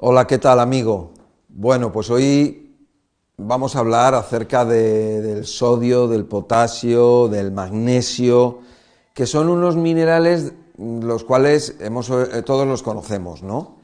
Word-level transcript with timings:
Hola, 0.00 0.26
¿qué 0.26 0.38
tal 0.38 0.60
amigo? 0.60 1.10
Bueno, 1.48 1.90
pues 1.90 2.08
hoy 2.10 2.76
vamos 3.36 3.74
a 3.74 3.80
hablar 3.80 4.14
acerca 4.14 4.64
de- 4.64 5.20
del 5.20 5.44
sodio, 5.44 6.06
del 6.06 6.24
potasio, 6.24 7.26
del 7.28 7.50
magnesio, 7.50 8.60
que 9.12 9.26
son 9.26 9.48
unos 9.48 9.74
minerales 9.76 10.52
los 10.76 11.24
cuales 11.24 11.74
hemos, 11.80 12.08
eh, 12.10 12.42
todos 12.42 12.64
los 12.64 12.84
conocemos, 12.84 13.42
¿no? 13.42 13.78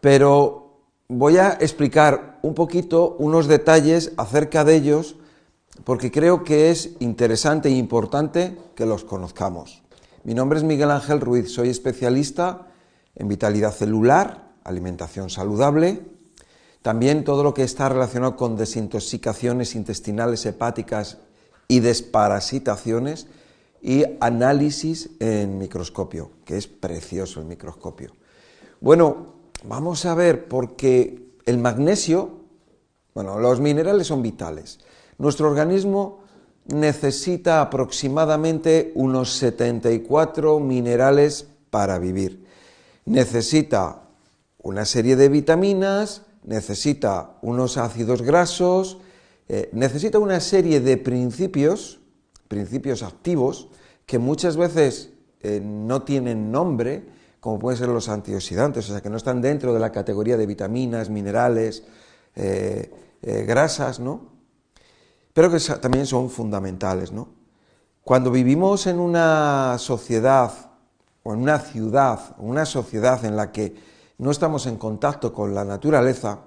Pero 0.00 0.78
voy 1.08 1.36
a 1.36 1.50
explicar 1.60 2.38
un 2.40 2.54
poquito 2.54 3.14
unos 3.18 3.46
detalles 3.46 4.12
acerca 4.16 4.64
de 4.64 4.76
ellos 4.76 5.16
porque 5.84 6.10
creo 6.10 6.42
que 6.44 6.70
es 6.70 6.92
interesante 7.00 7.68
e 7.68 7.72
importante 7.72 8.56
que 8.74 8.86
los 8.86 9.04
conozcamos. 9.04 9.82
Mi 10.22 10.32
nombre 10.32 10.58
es 10.58 10.64
Miguel 10.64 10.90
Ángel 10.90 11.20
Ruiz, 11.20 11.52
soy 11.52 11.68
especialista 11.68 12.68
en 13.14 13.28
vitalidad 13.28 13.72
celular, 13.72 14.43
alimentación 14.64 15.30
saludable, 15.30 16.00
también 16.82 17.24
todo 17.24 17.42
lo 17.42 17.54
que 17.54 17.62
está 17.62 17.88
relacionado 17.88 18.36
con 18.36 18.56
desintoxicaciones 18.56 19.74
intestinales, 19.74 20.44
hepáticas 20.44 21.18
y 21.68 21.80
desparasitaciones 21.80 23.26
y 23.80 24.04
análisis 24.20 25.10
en 25.20 25.58
microscopio, 25.58 26.30
que 26.44 26.56
es 26.56 26.66
precioso 26.66 27.40
el 27.40 27.46
microscopio. 27.46 28.12
Bueno, 28.80 29.34
vamos 29.64 30.04
a 30.04 30.14
ver, 30.14 30.48
porque 30.48 31.36
el 31.46 31.58
magnesio, 31.58 32.40
bueno, 33.14 33.38
los 33.38 33.60
minerales 33.60 34.06
son 34.06 34.22
vitales. 34.22 34.80
Nuestro 35.18 35.48
organismo 35.48 36.20
necesita 36.66 37.60
aproximadamente 37.60 38.92
unos 38.94 39.32
74 39.34 40.60
minerales 40.60 41.46
para 41.70 41.98
vivir. 41.98 42.46
Necesita 43.06 44.03
una 44.64 44.86
serie 44.86 45.14
de 45.14 45.28
vitaminas, 45.28 46.22
necesita 46.42 47.36
unos 47.42 47.76
ácidos 47.76 48.22
grasos, 48.22 48.98
eh, 49.46 49.68
necesita 49.72 50.18
una 50.18 50.40
serie 50.40 50.80
de 50.80 50.96
principios, 50.96 52.00
principios 52.48 53.02
activos, 53.02 53.68
que 54.06 54.18
muchas 54.18 54.56
veces 54.56 55.10
eh, 55.40 55.60
no 55.62 56.02
tienen 56.02 56.50
nombre, 56.50 57.04
como 57.40 57.58
pueden 57.58 57.78
ser 57.78 57.88
los 57.88 58.08
antioxidantes, 58.08 58.88
o 58.88 58.92
sea, 58.92 59.02
que 59.02 59.10
no 59.10 59.18
están 59.18 59.42
dentro 59.42 59.74
de 59.74 59.80
la 59.80 59.92
categoría 59.92 60.38
de 60.38 60.46
vitaminas, 60.46 61.10
minerales, 61.10 61.84
eh, 62.34 62.90
grasas, 63.20 64.00
¿no? 64.00 64.32
Pero 65.34 65.50
que 65.50 65.58
también 65.80 66.06
son 66.06 66.30
fundamentales, 66.30 67.12
¿no? 67.12 67.28
Cuando 68.02 68.30
vivimos 68.30 68.86
en 68.86 68.98
una 68.98 69.76
sociedad 69.78 70.52
o 71.22 71.34
en 71.34 71.40
una 71.40 71.58
ciudad, 71.58 72.34
una 72.38 72.64
sociedad 72.64 73.24
en 73.26 73.36
la 73.36 73.52
que 73.52 73.93
no 74.18 74.30
estamos 74.30 74.66
en 74.66 74.76
contacto 74.76 75.32
con 75.32 75.54
la 75.54 75.64
naturaleza, 75.64 76.40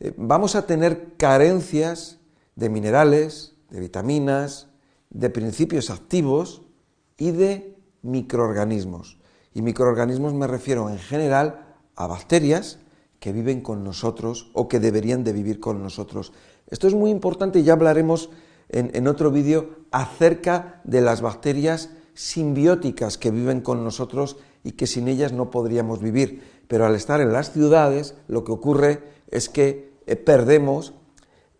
eh, 0.00 0.12
vamos 0.16 0.56
a 0.56 0.66
tener 0.66 1.14
carencias 1.16 2.18
de 2.56 2.68
minerales, 2.68 3.54
de 3.70 3.80
vitaminas, 3.80 4.68
de 5.10 5.30
principios 5.30 5.90
activos 5.90 6.62
y 7.16 7.30
de 7.30 7.76
microorganismos. 8.02 9.18
Y 9.54 9.62
microorganismos 9.62 10.34
me 10.34 10.46
refiero 10.46 10.90
en 10.90 10.98
general 10.98 11.76
a 11.94 12.06
bacterias 12.06 12.78
que 13.20 13.32
viven 13.32 13.60
con 13.60 13.84
nosotros 13.84 14.50
o 14.54 14.66
que 14.68 14.80
deberían 14.80 15.22
de 15.22 15.32
vivir 15.32 15.60
con 15.60 15.82
nosotros. 15.82 16.32
Esto 16.68 16.88
es 16.88 16.94
muy 16.94 17.10
importante 17.10 17.60
y 17.60 17.62
ya 17.62 17.74
hablaremos 17.74 18.30
en, 18.68 18.90
en 18.94 19.06
otro 19.06 19.30
vídeo 19.30 19.70
acerca 19.90 20.80
de 20.84 21.00
las 21.00 21.20
bacterias 21.20 21.90
simbióticas 22.14 23.18
que 23.18 23.30
viven 23.30 23.60
con 23.60 23.84
nosotros 23.84 24.36
y 24.64 24.72
que 24.72 24.86
sin 24.86 25.08
ellas 25.08 25.32
no 25.32 25.50
podríamos 25.50 26.00
vivir. 26.00 26.42
Pero 26.68 26.86
al 26.86 26.94
estar 26.94 27.20
en 27.20 27.32
las 27.32 27.52
ciudades 27.52 28.14
lo 28.28 28.44
que 28.44 28.52
ocurre 28.52 29.02
es 29.30 29.48
que 29.48 29.92
eh, 30.06 30.16
perdemos 30.16 30.94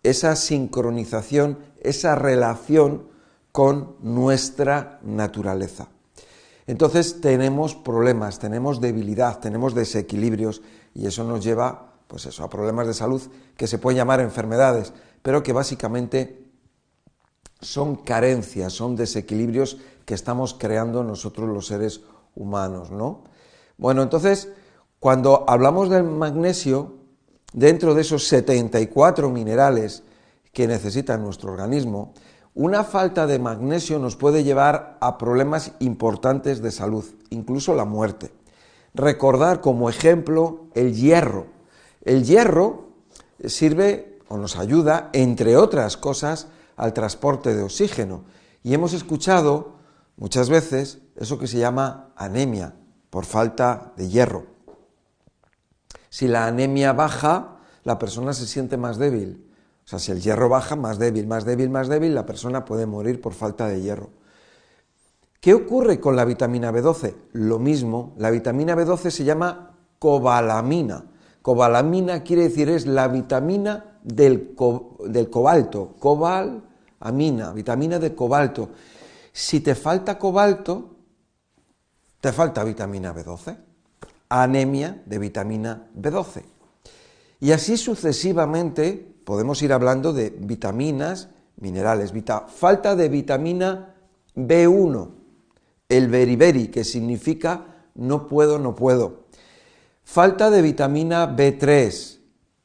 esa 0.03 0.37
sincronización, 0.37 1.59
esa 1.81 2.15
relación 2.15 3.09
con 3.53 3.97
nuestra 4.01 4.99
naturaleza. 5.03 5.89
Entonces 6.67 7.21
tenemos 7.21 7.75
problemas, 7.75 8.39
tenemos 8.39 8.81
debilidad, 8.81 9.41
tenemos 9.41 9.75
desequilibrios 9.75 10.63
y 10.95 11.07
eso 11.07 11.25
nos 11.25 11.45
lleva 11.45 11.93
pues 12.07 12.27
eso, 12.27 12.45
a 12.45 12.51
problemas 12.51 12.87
de 12.87 12.95
salud 12.95 13.23
que 13.57 13.67
se 13.67 13.79
pueden 13.79 13.97
llamar 13.97 14.21
enfermedades, 14.21 14.93
pero 15.23 15.43
que 15.43 15.53
básicamente 15.53 16.45
son 17.61 17.97
carencias, 17.97 18.73
son 18.73 18.97
desequilibrios 18.97 19.79
que 20.05 20.15
estamos 20.15 20.55
creando 20.55 21.05
nosotros 21.05 21.49
los 21.49 21.67
seres 21.69 22.03
humanos, 22.35 22.91
¿no? 22.91 23.25
Bueno, 23.79 24.03
entonces, 24.03 24.49
cuando 24.99 25.45
hablamos 25.49 25.91
del 25.91 26.05
magnesio, 26.05 26.95
dentro 27.53 27.95
de 27.95 28.03
esos 28.03 28.27
74 28.29 29.29
minerales 29.31 30.03
que 30.53 30.67
necesita 30.67 31.17
nuestro 31.17 31.53
organismo, 31.53 32.13
una 32.55 32.85
falta 32.85 33.27
de 33.27 33.39
magnesio 33.39 33.99
nos 33.99 34.17
puede 34.17 34.45
llevar 34.45 34.99
a 35.01 35.17
problemas 35.17 35.73
importantes 35.79 36.61
de 36.61 36.71
salud, 36.71 37.05
incluso 37.31 37.75
la 37.75 37.87
muerte. 37.87 38.31
Recordar 38.95 39.63
como 39.63 39.89
ejemplo 39.89 40.67
el 40.75 40.95
hierro. 40.95 41.47
El 42.03 42.25
hierro 42.25 42.89
sirve 43.47 44.19
o 44.29 44.37
nos 44.37 44.57
ayuda, 44.57 45.09
entre 45.15 45.57
otras 45.57 45.97
cosas, 45.97 46.49
al 46.77 46.93
transporte 46.93 47.55
de 47.55 47.63
oxígeno. 47.63 48.25
Y 48.63 48.75
hemos 48.75 48.93
escuchado 48.93 49.73
muchas 50.23 50.49
veces 50.49 51.01
eso 51.17 51.37
que 51.37 51.49
se 51.49 51.59
llama 51.59 52.13
anemia 52.17 52.77
por 53.11 53.25
falta 53.25 53.93
de 53.97 54.09
hierro. 54.09 54.47
Si 56.11 56.29
la 56.29 56.47
anemia 56.47 56.93
baja, 56.93 57.57
la 57.83 57.99
persona 57.99 58.33
se 58.33 58.47
siente 58.47 58.77
más 58.77 58.99
débil. 58.99 59.45
O 59.85 59.89
sea, 59.89 59.99
si 59.99 60.13
el 60.13 60.21
hierro 60.21 60.49
baja, 60.49 60.77
más 60.77 61.01
débil, 61.01 61.27
más 61.27 61.45
débil, 61.45 61.71
más 61.71 61.89
débil, 61.89 62.15
la 62.15 62.25
persona 62.25 62.65
puede 62.65 62.87
morir 62.87 63.21
por 63.21 63.33
falta 63.33 63.67
de 63.67 63.81
hierro. 63.83 64.11
¿Qué 65.41 65.55
ocurre 65.55 65.99
con 65.99 66.15
la 66.15 66.25
vitamina 66.25 66.71
B12? 66.71 67.15
Lo 67.33 67.59
mismo, 67.59 68.15
la 68.17 68.31
vitamina 68.31 68.77
B12 68.77 69.11
se 69.11 69.25
llama 69.25 69.75
cobalamina. 69.99 71.05
Cobalamina 71.43 72.23
quiere 72.23 72.45
decir 72.45 72.69
es 72.69 72.87
la 72.87 73.09
vitamina 73.09 73.99
del, 74.05 74.55
co- 74.55 74.99
del 75.05 75.29
cobalto, 75.29 75.97
cobalamina, 75.99 77.53
vitamina 77.53 77.99
de 77.99 78.15
cobalto. 78.15 78.69
Si 79.33 79.61
te 79.61 79.75
falta 79.75 80.19
cobalto, 80.19 80.97
te 82.21 82.33
falta 82.33 82.63
vitamina 82.65 83.15
B12, 83.15 83.57
anemia 84.29 85.03
de 85.05 85.19
vitamina 85.19 85.89
B12. 85.97 86.43
Y 87.41 87.53
así 87.53 87.77
sucesivamente 87.77 89.13
podemos 89.25 89.63
ir 89.63 89.73
hablando 89.73 90.13
de 90.13 90.31
vitaminas, 90.31 91.31
minerales, 91.57 92.13
falta 92.55 92.95
de 92.95 93.09
vitamina 93.09 93.95
B1, 94.37 95.11
el 95.89 96.09
beriberi, 96.09 96.69
que 96.69 96.85
significa 96.85 97.89
no 97.95 98.27
puedo, 98.27 98.59
no 98.59 98.75
puedo. 98.75 99.25
Falta 100.05 100.51
de 100.51 100.63
vitamina 100.63 101.37
B3, 101.37 102.19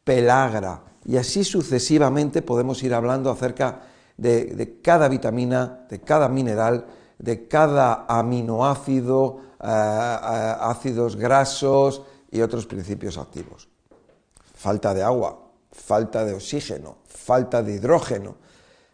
pelagra, 0.03 0.83
y 1.05 1.17
así 1.17 1.43
sucesivamente 1.43 2.41
podemos 2.41 2.83
ir 2.83 2.93
hablando 2.93 3.31
acerca 3.31 3.81
de, 4.17 4.79
cada 4.83 5.07
vitamina, 5.07 5.85
de 5.89 6.01
cada 6.01 6.27
mineral, 6.27 6.85
de 7.17 7.47
cada 7.47 8.05
aminoácido, 8.07 9.39
eh, 9.61 9.65
eh, 9.67 10.55
ácidos 10.59 11.15
grasos 11.15 12.03
y 12.31 12.41
otros 12.41 12.65
principios 12.65 13.17
activos. 13.17 13.69
Falta 14.53 14.93
de 14.93 15.03
agua, 15.03 15.39
falta 15.71 16.25
de 16.25 16.33
oxígeno, 16.33 16.97
falta 17.05 17.61
de 17.61 17.75
hidrógeno, 17.75 18.35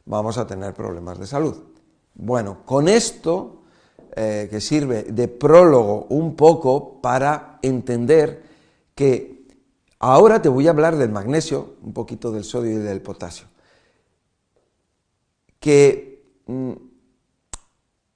vamos 0.06 0.38
a 0.38 0.45
tener 0.45 0.73
problemas 0.73 1.19
de 1.19 1.28
salud. 1.28 1.55
Bueno, 2.16 2.59
con 2.66 2.88
esto 2.88 3.63
eh, 4.16 4.47
que 4.50 4.61
sirve 4.61 5.03
de 5.03 5.28
prólogo 5.28 6.05
un 6.09 6.35
poco 6.35 7.01
para 7.01 7.57
entender 7.61 8.44
que 8.94 9.47
ahora 10.00 10.41
te 10.41 10.50
voy 10.50 10.67
a 10.67 10.72
hablar 10.72 10.97
del 10.97 11.09
magnesio, 11.09 11.76
un 11.81 11.93
poquito 11.93 12.31
del 12.31 12.43
sodio 12.43 12.73
y 12.73 12.84
del 12.84 13.02
potasio, 13.02 13.47
que 15.64 16.22
mm, 16.46 16.74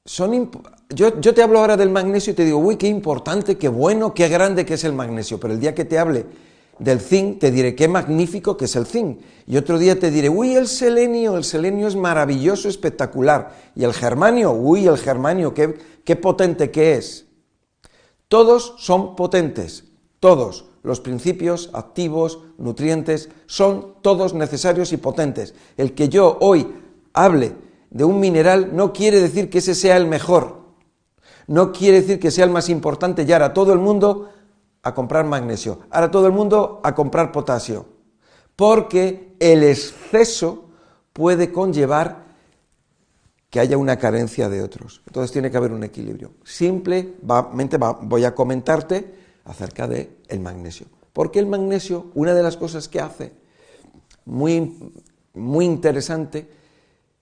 son 0.04 0.52
yo, 0.90 1.22
yo 1.22 1.34
te 1.34 1.42
hablo 1.42 1.60
ahora 1.60 1.78
del 1.78 1.90
magnesio 1.90 2.34
y 2.34 2.36
te 2.36 2.44
digo, 2.44 2.58
uy, 2.58 2.76
qué 2.76 2.88
importante, 2.88 3.58
qué 3.58 3.70
bueno, 3.70 4.14
qué 4.14 4.28
grande 4.28 4.66
que 4.66 4.74
es 4.74 4.84
el 4.84 4.92
magnesio, 4.92 5.40
pero 5.40 5.54
el 5.54 5.60
día 5.62 5.74
que 5.74 5.86
te 5.86 5.98
hable 5.98 6.26
del 6.78 7.00
zinc, 7.00 7.40
te 7.40 7.50
diré 7.50 7.74
qué 7.74 7.88
magnífico 7.88 8.58
que 8.58 8.66
es 8.66 8.76
el 8.76 8.86
zinc. 8.86 9.22
Y 9.46 9.56
otro 9.56 9.80
día 9.80 9.98
te 9.98 10.12
diré, 10.12 10.28
uy, 10.28 10.56
el 10.56 10.68
selenio, 10.68 11.38
el 11.38 11.46
selenio 11.46 11.88
es 11.88 11.96
maravilloso, 11.96 12.68
espectacular. 12.68 13.56
Y 13.78 13.86
el 13.86 13.94
germanio, 13.94 14.52
uy, 14.52 14.88
el 14.88 14.98
germanio, 14.98 15.54
qué, 15.54 15.78
qué 16.04 16.18
potente 16.18 16.70
que 16.70 16.96
es. 16.96 17.28
Todos 18.28 18.76
son 18.78 19.16
potentes, 19.16 19.86
todos. 20.20 20.66
Los 20.84 21.00
principios 21.00 21.70
activos, 21.74 22.40
nutrientes, 22.58 23.30
son 23.46 23.96
todos 24.02 24.34
necesarios 24.34 24.92
y 24.92 24.98
potentes. 24.98 25.54
El 25.78 25.96
que 25.96 26.10
yo 26.10 26.38
hoy 26.42 26.68
hable 27.24 27.56
de 27.90 28.04
un 28.04 28.20
mineral 28.20 28.76
no 28.76 28.94
quiere 28.94 29.20
decir 29.20 29.50
que 29.50 29.58
ese 29.58 29.76
sea 29.76 29.98
el 29.98 30.08
mejor. 30.08 30.58
No 31.48 31.72
quiere 31.72 32.02
decir 32.02 32.20
que 32.20 32.32
sea 32.32 32.46
el 32.46 32.52
más 32.52 32.70
importante 32.70 33.24
y 33.24 33.32
ahora 33.32 33.54
todo 33.54 33.74
el 33.74 33.80
mundo 33.80 34.30
a 34.84 34.94
comprar 34.94 35.26
magnesio. 35.26 35.80
Ahora 35.90 36.12
todo 36.12 36.28
el 36.28 36.34
mundo 36.34 36.82
a 36.84 36.94
comprar 36.94 37.32
potasio. 37.32 37.86
Porque 38.56 39.36
el 39.40 39.64
exceso 39.64 40.66
puede 41.14 41.52
conllevar 41.52 42.26
que 43.50 43.60
haya 43.60 43.78
una 43.78 43.98
carencia 43.98 44.50
de 44.50 44.62
otros. 44.62 45.02
Entonces 45.08 45.32
tiene 45.32 45.50
que 45.50 45.58
haber 45.58 45.72
un 45.72 45.84
equilibrio. 45.84 46.32
Simplemente 46.44 47.78
voy 47.78 48.26
a 48.26 48.36
comentarte 48.36 49.16
acerca 49.46 49.88
del 49.88 50.10
el 50.28 50.40
magnesio. 50.42 50.88
Porque 51.14 51.40
el 51.40 51.48
magnesio, 51.48 52.08
una 52.14 52.34
de 52.34 52.44
las 52.44 52.58
cosas 52.58 52.88
que 52.88 53.00
hace, 53.00 53.32
muy, 54.26 54.92
muy 55.34 55.66
interesante, 55.66 56.50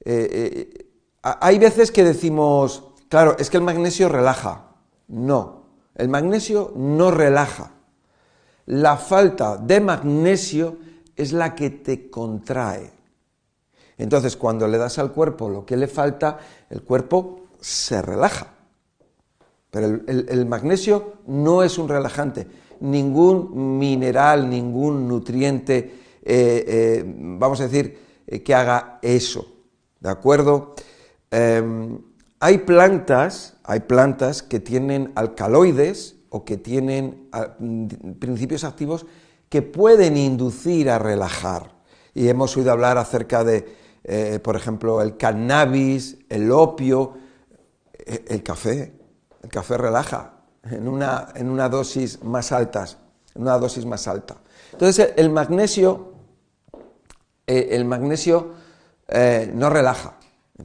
eh, 0.03 0.29
eh, 0.31 0.85
hay 1.21 1.57
veces 1.57 1.91
que 1.91 2.03
decimos, 2.03 2.83
claro, 3.09 3.35
es 3.39 3.49
que 3.49 3.57
el 3.57 3.63
magnesio 3.63 4.09
relaja. 4.09 4.67
No, 5.07 5.63
el 5.95 6.09
magnesio 6.09 6.73
no 6.75 7.11
relaja. 7.11 7.71
La 8.67 8.97
falta 8.97 9.57
de 9.57 9.79
magnesio 9.79 10.77
es 11.15 11.33
la 11.33 11.55
que 11.55 11.69
te 11.69 12.09
contrae. 12.09 12.91
Entonces, 13.97 14.35
cuando 14.35 14.67
le 14.67 14.77
das 14.77 14.99
al 14.99 15.11
cuerpo 15.11 15.49
lo 15.49 15.65
que 15.65 15.77
le 15.77 15.87
falta, 15.87 16.39
el 16.69 16.83
cuerpo 16.83 17.47
se 17.59 18.01
relaja. 18.01 18.53
Pero 19.71 20.01
el, 20.07 20.45
magnesio 20.45 21.13
no 21.27 21.63
es 21.63 21.77
un 21.77 21.89
relajante. 21.89 22.47
Ningún 22.81 23.77
mineral, 23.77 24.49
ningún 24.49 25.07
nutriente, 25.07 26.19
eh, 26.23 27.03
vamos 27.05 27.61
a 27.61 27.67
decir, 27.67 28.23
que 28.43 28.55
haga 28.55 28.99
eso. 29.01 29.54
¿De 30.05 30.11
acuerdo? 30.11 30.75
Em, 31.31 31.97
hay 32.39 32.59
plantas, 32.59 33.55
hay 33.63 33.79
plantas 33.79 34.43
que 34.43 34.59
tienen 34.59 35.11
alcaloides 35.15 36.17
o 36.29 36.45
que 36.45 36.57
tienen 36.57 37.27
ah, 37.31 37.55
principios 38.19 38.65
activos 38.65 39.07
que 39.49 39.63
pueden 39.63 40.15
inducir 40.15 40.91
a 40.91 40.99
relajar. 40.99 41.71
Y 42.13 42.27
hemos 42.27 42.55
oído 42.55 42.71
hablar 42.71 42.99
acerca 42.99 43.43
de, 43.43 43.65
eh, 44.03 44.39
por 44.43 44.55
ejemplo, 44.55 45.01
el 45.01 45.17
cannabis, 45.17 46.19
el 46.29 46.51
opio, 46.51 47.15
eh, 47.93 48.25
el 48.27 48.43
café. 48.43 48.93
El 49.41 49.49
café 49.49 49.75
relaja 49.75 50.33
en 50.69 50.87
una, 50.87 51.29
en 51.33 51.49
una 51.49 51.67
dosis 51.67 52.23
más 52.23 52.51
altas, 52.51 52.99
una 53.33 53.57
dosis 53.57 53.87
más 53.87 54.07
alta. 54.07 54.37
Entonces 54.71 55.13
el 55.17 55.31
magnesio, 55.31 56.13
eh, 57.47 57.69
el 57.71 57.85
magnesio 57.85 58.64
no 59.07 59.69
relaja, 59.69 60.15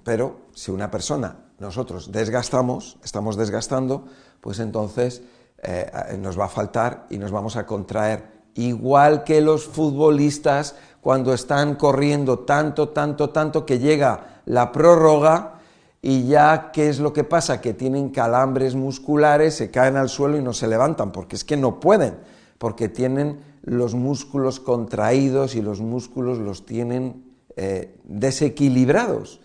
pero 0.03 0.41
si 0.55 0.71
una 0.71 0.91
persona, 0.91 1.37
nosotros 1.59 2.11
desgastamos, 2.11 2.97
estamos 3.05 3.37
desgastando, 3.37 4.07
pues 4.41 4.59
entonces 4.59 5.23
eh, 5.63 6.17
nos 6.19 6.39
va 6.39 6.47
a 6.47 6.49
faltar 6.49 7.07
y 7.11 7.19
nos 7.19 7.31
vamos 7.31 7.57
a 7.57 7.67
contraer. 7.67 8.41
Igual 8.55 9.25
que 9.25 9.41
los 9.41 9.67
futbolistas 9.67 10.75
cuando 11.01 11.33
están 11.33 11.77
corriendo 11.77 12.41
tanto, 12.41 12.89
tanto, 12.89 13.31
tanto 13.31 13.67
que 13.67 13.79
llega 13.79 14.43
la 14.47 14.73
prórroga 14.73 15.61
y 16.03 16.27
ya, 16.27 16.71
¿qué 16.73 16.89
es 16.89 16.99
lo 16.99 17.13
que 17.13 17.25
pasa? 17.25 17.61
Que 17.61 17.75
tienen 17.75 18.09
calambres 18.09 18.75
musculares, 18.75 19.55
se 19.55 19.71
caen 19.71 19.97
al 19.97 20.09
suelo 20.09 20.39
y 20.39 20.43
no 20.43 20.55
se 20.55 20.67
levantan, 20.67 21.13
porque 21.13 21.37
es 21.37 21.45
que 21.45 21.59
no 21.59 21.79
pueden, 21.79 22.19
porque 22.59 22.89
tienen 22.89 23.41
los 23.63 23.95
músculos 23.95 24.61
contraídos 24.61 25.55
y 25.55 25.61
los 25.61 25.81
músculos 25.81 26.39
los 26.39 26.65
tienen 26.65 27.30
eh, 27.63 27.95
desequilibrados. 28.05 29.39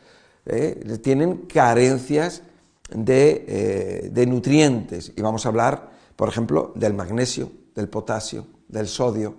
¿eh? 0.45 0.99
tienen 1.03 1.47
carencias 1.47 2.43
eh, 2.89 4.09
de, 4.09 4.25
nutrientes. 4.25 5.11
Y 5.17 5.21
vamos 5.21 5.45
a 5.45 5.49
hablar, 5.49 5.89
por 6.15 6.29
ejemplo, 6.29 6.71
del 6.75 6.93
magnesio, 6.93 7.51
del 7.75 7.89
potasio, 7.89 8.47
del 8.69 8.87
sodio, 8.87 9.35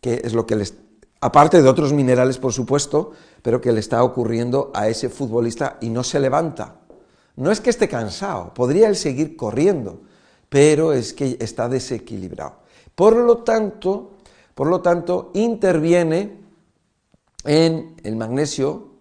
que 0.00 0.22
es 0.24 0.32
lo 0.32 0.46
que 0.46 0.56
les, 0.56 0.72
aparte 1.20 1.60
de 1.60 1.68
otros 1.68 1.92
minerales, 1.92 2.38
por 2.38 2.54
supuesto, 2.54 3.12
pero 3.42 3.60
que 3.60 3.72
le 3.72 3.80
está 3.80 4.02
ocurriendo 4.02 4.70
a 4.72 4.88
ese 4.88 5.10
futbolista 5.10 5.76
y 5.82 5.90
no 5.90 6.02
se 6.02 6.18
levanta. 6.18 6.76
No 7.36 7.50
es 7.50 7.60
que 7.60 7.68
esté 7.68 7.88
cansado, 7.88 8.54
podría 8.54 8.88
él 8.88 8.96
seguir 8.96 9.36
corriendo, 9.36 10.00
pero 10.48 10.94
es 10.94 11.12
que 11.12 11.36
está 11.40 11.68
desequilibrado. 11.68 12.54
Por 12.94 13.16
lo 13.16 13.44
tanto, 13.44 14.12
por 14.54 14.68
lo 14.68 14.80
tanto, 14.80 15.30
interviene 15.34 16.43
en 17.44 17.96
el 18.02 18.16
magnesio, 18.16 18.94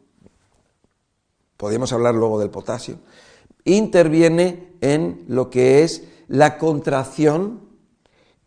podríamos 1.58 1.94
hablar 1.94 2.16
luego 2.16 2.40
del 2.40 2.50
potasio, 2.50 3.00
interviene 3.66 4.74
en 4.82 5.26
lo 5.28 5.50
que 5.50 5.84
es 5.84 6.04
la 6.28 6.58
contracción 6.58 7.62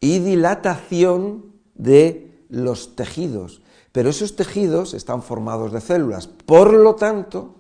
y 0.01 0.19
dilatación 0.19 1.53
de 1.75 2.45
los 2.49 2.97
tejidos. 2.97 3.63
Pero 3.93 4.11
esos 4.11 4.37
tejidos 4.37 4.93
están 4.93 5.23
formados 5.23 5.73
de 5.73 5.81
células. 5.81 6.27
Por 6.27 6.73
lo 6.75 6.97
tanto, 6.97 7.55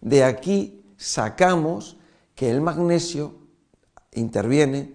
de 0.00 0.22
aquí 0.22 0.84
sacamos 0.96 1.96
que 2.34 2.50
el 2.50 2.60
magnesio 2.60 3.34
interviene, 4.12 4.94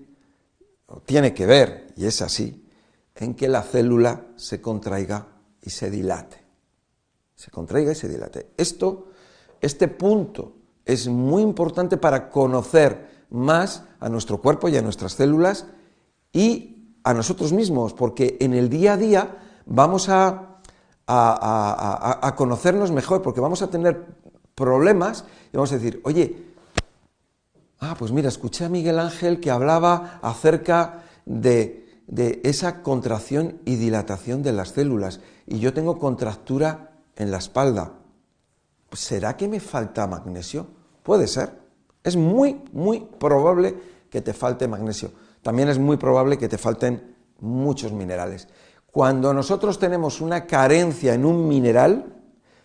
o 0.86 1.02
tiene 1.02 1.34
que 1.34 1.46
ver, 1.46 1.94
y 1.98 2.06
es 2.06 2.22
así, 2.22 2.66
en 3.16 3.36
que 3.36 3.48
la 3.48 3.62
célula 3.64 4.28
se 4.36 4.62
contraiga 4.62 5.28
y 5.62 5.70
se 5.70 5.92
dilate. 5.92 6.41
Se 7.42 7.50
contraiga 7.50 7.92
y 7.92 7.96
se 7.96 8.08
dilate. 8.08 8.52
Esto 8.56 9.08
este 9.62 9.88
punto 9.88 10.54
es 10.86 11.08
muy 11.08 11.42
importante 11.42 11.98
para 11.98 12.30
conocer 12.30 13.26
más 13.32 13.84
a 14.00 14.10
nuestro 14.10 14.40
cuerpo 14.40 14.70
y 14.70 14.78
a 14.78 14.84
nuestras 14.84 15.14
células 15.14 15.66
y 16.32 16.94
a 17.04 17.16
nosotros 17.16 17.52
mismos, 17.52 17.96
porque 17.96 18.38
en 18.42 18.54
el 18.54 18.70
día 18.70 18.94
a 18.94 18.98
día 18.98 19.38
vamos 19.66 20.08
a, 20.10 20.60
a, 21.08 22.34
conocernos 22.38 22.92
mejor, 22.92 23.24
porque 23.24 23.42
vamos 23.42 23.64
a 23.64 23.72
tener 23.72 24.06
problemas 24.54 25.26
y 25.52 25.58
vamos 25.58 25.72
a 25.72 25.80
decir, 25.80 26.00
oye, 26.04 26.54
ah, 27.80 27.96
pues 27.98 28.12
mira, 28.12 28.30
escuché 28.30 28.66
a 28.66 28.70
Miguel 28.70 29.00
Ángel 29.00 29.40
que 29.40 29.50
hablaba 29.50 30.20
acerca 30.22 31.06
de, 31.26 32.04
de 32.06 32.40
esa 32.44 32.84
contracción 32.84 33.62
y 33.66 33.78
dilatación 33.78 34.44
de 34.44 34.54
las 34.54 34.70
células 34.70 35.22
y 35.48 35.58
yo 35.58 35.74
tengo 35.74 35.98
contractura 35.98 36.91
en 37.22 37.32
la 37.32 37.38
espalda. 37.38 37.94
¿será 38.94 39.38
que 39.38 39.48
me 39.48 39.60
falta 39.60 40.08
magnesio? 40.08 40.68
Puede 41.04 41.28
ser. 41.28 41.60
Es 42.04 42.16
muy, 42.16 42.62
muy 42.74 43.02
probable 43.20 43.76
que 44.10 44.22
te 44.22 44.34
falte 44.34 44.68
magnesio. 44.68 45.12
También 45.42 45.70
es 45.70 45.80
muy 45.80 45.98
probable 45.98 46.38
que 46.38 46.50
te 46.50 46.58
falten 46.58 47.16
muchos 47.40 47.92
minerales. 47.92 48.48
Cuando 48.92 49.34
nosotros 49.34 49.80
tenemos 49.80 50.20
una 50.20 50.46
carencia 50.46 51.14
en 51.14 51.26
un 51.26 51.48
mineral, 51.48 52.14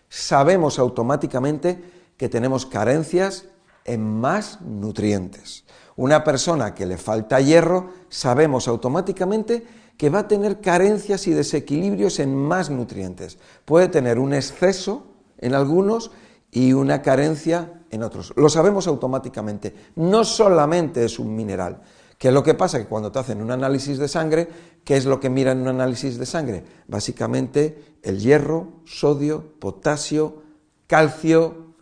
sabemos 0.09 0.77
automáticamente 0.79 2.11
que 2.17 2.29
tenemos 2.29 2.65
carencias 2.65 3.45
en 3.85 4.19
más 4.19 4.59
nutrientes. 4.61 5.63
Una 5.95 6.23
persona 6.23 6.75
que 6.75 6.85
le 6.85 6.97
falta 6.97 7.39
hierro, 7.39 7.91
sabemos 8.09 8.67
automáticamente 8.67 9.65
que 9.97 10.09
va 10.09 10.19
a 10.19 10.27
tener 10.27 10.61
carencias 10.61 11.27
y 11.27 11.31
desequilibrios 11.31 12.19
en 12.19 12.35
más 12.35 12.69
nutrientes. 12.69 13.37
Puede 13.65 13.87
tener 13.87 14.19
un 14.19 14.33
exceso 14.33 15.07
en 15.39 15.55
algunos 15.55 16.11
y 16.51 16.73
una 16.73 17.01
carencia 17.01 17.81
en 17.89 18.03
otros. 18.03 18.33
Lo 18.35 18.49
sabemos 18.49 18.87
automáticamente. 18.87 19.73
No 19.95 20.23
solamente 20.23 21.03
es 21.03 21.19
un 21.19 21.35
mineral. 21.35 21.81
¿Qué 22.17 22.29
es 22.29 22.33
lo 22.33 22.43
que 22.43 22.53
pasa? 22.53 22.79
Que 22.79 22.85
cuando 22.85 23.11
te 23.11 23.19
hacen 23.19 23.41
un 23.41 23.51
análisis 23.51 23.97
de 23.97 24.07
sangre, 24.07 24.47
¿qué 24.83 24.97
es 24.97 25.05
lo 25.05 25.19
que 25.19 25.29
miran 25.29 25.57
en 25.57 25.63
un 25.63 25.69
análisis 25.69 26.17
de 26.17 26.25
sangre? 26.25 26.63
Básicamente 26.87 27.97
el 28.01 28.19
hierro, 28.19 28.81
sodio, 28.85 29.53
potasio, 29.59 30.41
calcio 30.87 31.73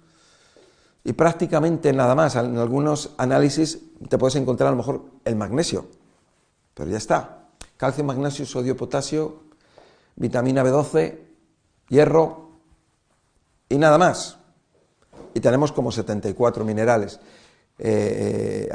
y 1.04 1.14
prácticamente 1.14 1.94
nada 1.94 2.16
más. 2.16 2.36
En 2.36 2.58
algunos 2.58 3.14
análisis 3.18 3.80
te 4.10 4.18
puedes 4.18 4.36
encontrar 4.36 4.68
a 4.68 4.72
lo 4.72 4.78
mejor 4.78 5.06
el 5.24 5.36
magnesio, 5.36 5.86
pero 6.74 6.90
ya 6.90 6.98
está. 6.98 7.45
Calcio, 7.77 8.03
magnesio, 8.03 8.46
sodio, 8.46 8.77
potasio, 8.77 9.44
vitamina 10.15 10.63
B12, 10.63 11.20
hierro, 11.89 12.46
y 13.70 13.77
nada 13.77 13.98
más. 13.98 14.38
Y 15.34 15.39
tenemos 15.39 15.72
como 15.72 15.91
74 15.91 16.63
minerales 16.63 17.20
eh, 17.77 18.70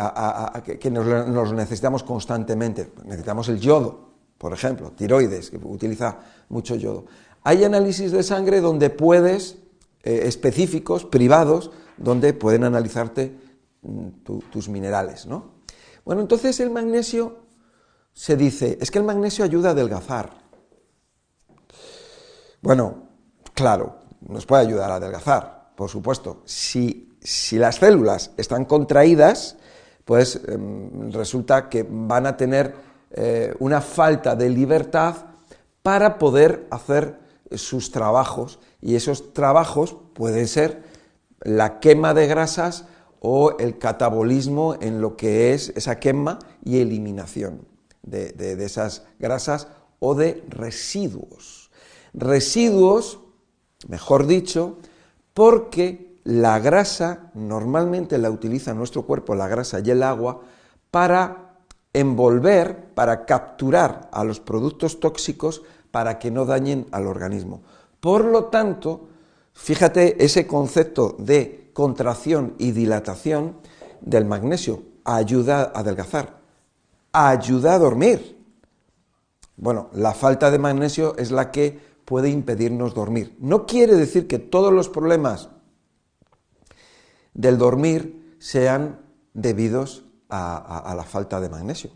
que 0.79 0.91
nos, 0.91 1.53
necesitamos 1.53 2.03
constantemente. 2.03 2.93
Necesitamos 3.05 3.49
el 3.49 3.59
yodo, 3.59 4.11
por 4.37 4.53
ejemplo, 4.53 4.91
tiroides, 4.91 5.51
que 5.51 5.57
utiliza 5.57 6.19
mucho 6.51 6.75
yodo. 6.75 7.07
Hay 7.43 7.65
análisis 7.65 8.13
de 8.13 8.23
sangre 8.23 8.61
donde 8.61 8.91
puedes, 8.91 9.57
eh, 10.03 10.23
específicos, 10.25 11.07
privados, 11.07 11.71
donde 11.97 12.35
pueden 12.35 12.65
analizarte 12.65 13.35
mm, 13.83 14.09
tus 14.51 14.69
minerales, 14.69 15.25
¿no? 15.25 15.59
Bueno, 16.05 16.23
entonces 16.23 16.61
el 16.61 16.71
magnesio 16.71 17.39
se 18.13 18.37
dice, 18.37 18.79
es 18.81 18.91
que 18.91 18.99
el 18.99 19.05
magnesio 19.05 19.45
ayuda 19.45 19.71
a 19.71 19.73
adelgazar. 19.73 20.31
Bueno, 22.61 23.09
claro, 23.55 23.97
nos 24.21 24.45
puede 24.45 24.63
ayudar 24.63 24.91
a 24.91 24.97
adelgazar, 24.97 25.73
por 25.75 25.89
supuesto. 25.89 26.43
Si, 26.45 27.09
las 27.53 27.77
células 27.77 28.33
están 28.37 28.65
contraídas, 28.65 29.57
pues 30.05 30.41
em, 30.49 31.11
resulta 31.13 31.69
que 31.69 31.87
van 31.89 32.27
a 32.27 32.37
tener 32.37 32.75
eh, 33.13 33.55
una 33.59 33.81
falta 33.81 34.37
de 34.37 34.49
libertad 34.51 35.17
para 35.83 36.19
poder 36.19 36.67
hacer 36.71 37.19
sus 37.53 37.91
trabajos 37.91 38.61
y 38.81 38.95
esos 38.95 39.33
trabajos 39.33 39.97
pueden 40.15 40.47
ser 40.47 40.83
la 41.41 41.81
quema 41.81 42.15
de 42.15 42.27
grasas 42.27 42.85
o 43.21 43.57
el 43.59 43.79
catabolismo 43.79 44.77
en 44.81 45.01
lo 45.01 45.17
que 45.17 45.53
es 45.53 45.71
esa 45.75 45.99
quema 45.99 46.39
y 46.65 46.81
eliminación 46.81 47.70
de, 48.03 48.33
de 48.33 48.65
esas 48.65 49.05
grasas 49.19 49.69
o 49.99 50.15
de 50.15 50.45
residuos. 50.49 51.71
Residuos, 52.13 53.21
mejor 53.89 54.27
dicho, 54.27 54.79
porque 55.35 56.19
la 56.25 56.59
grasa 56.59 57.31
normalmente 57.35 58.19
la 58.19 58.31
utiliza 58.31 58.75
nuestro 58.75 59.03
cuerpo, 59.03 59.35
la 59.35 59.49
grasa 59.49 59.81
y 59.81 59.91
el 59.91 60.03
agua, 60.03 60.41
para 60.91 61.57
envolver, 61.93 62.93
para 62.95 63.25
capturar 63.25 64.09
a 64.13 64.25
los 64.25 64.41
productos 64.41 65.01
tóxicos 65.01 65.63
para 65.91 66.19
que 66.19 66.31
no 66.31 66.45
dañen 66.45 66.87
al 66.93 67.07
organismo. 67.07 67.63
Por 68.01 68.25
lo 68.25 68.45
tanto, 68.45 69.09
fíjate 69.53 70.25
ese 70.25 70.47
concepto 70.47 71.17
de 71.19 71.71
contracción 71.73 72.55
y 72.59 72.73
dilatación 72.73 73.57
del 74.01 74.25
magnesio, 74.25 74.83
ayuda 75.05 75.73
a 75.75 75.81
adelgazar, 75.81 76.40
ayuda 77.13 77.75
a 77.75 77.79
dormir. 77.79 78.39
Bueno, 79.57 79.91
la 79.93 80.15
falta 80.15 80.51
de 80.51 80.59
magnesio 80.59 81.17
es 81.19 81.31
la 81.31 81.51
que 81.51 81.79
puede 82.05 82.31
impedirnos 82.31 82.95
dormir. 82.95 83.37
No 83.39 83.67
quiere 83.67 83.95
decir 83.95 84.27
que 84.27 84.39
todos 84.39 84.73
los 84.73 84.89
problemas 84.89 85.51
del 87.35 87.59
dormir 87.59 88.37
sean 88.39 89.01
debidos 89.35 90.05
a, 90.29 90.93
la 90.97 91.05
falta 91.05 91.41
de 91.41 91.49
magnesio. 91.49 91.91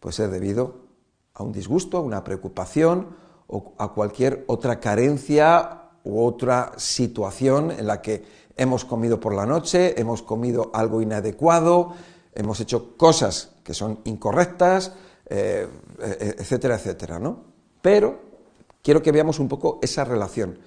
Puede 0.00 0.14
ser 0.14 0.30
debido 0.30 0.86
a 1.34 1.42
un 1.42 1.52
disgusto, 1.52 1.98
a 1.98 2.00
una 2.00 2.24
preocupación 2.24 3.16
o 3.46 3.74
a 3.78 3.88
cualquier 3.92 4.44
otra 4.46 4.78
carencia 4.78 5.90
u 6.04 6.22
otra 6.22 6.72
situación 6.76 7.70
en 7.70 7.86
la 7.86 8.00
que 8.00 8.24
hemos 8.56 8.84
comido 8.84 9.20
por 9.20 9.34
la 9.34 9.46
noche, 9.46 10.00
hemos 10.00 10.22
comido 10.22 10.70
algo 10.74 11.00
inadecuado, 11.02 11.94
hemos 12.34 12.60
hecho 12.60 12.96
cosas 12.96 13.54
que 13.68 13.74
son 13.74 14.00
incorrectas, 14.04 14.94
eh, 15.28 15.68
eh, 16.00 16.36
etcétera, 16.38 16.76
etcétera, 16.76 17.18
¿no? 17.18 17.44
Pero 17.82 18.18
quiero 18.82 19.02
que 19.02 19.12
veamos 19.12 19.38
un 19.38 19.46
poco 19.46 19.78
esa 19.82 20.06
relación. 20.06 20.58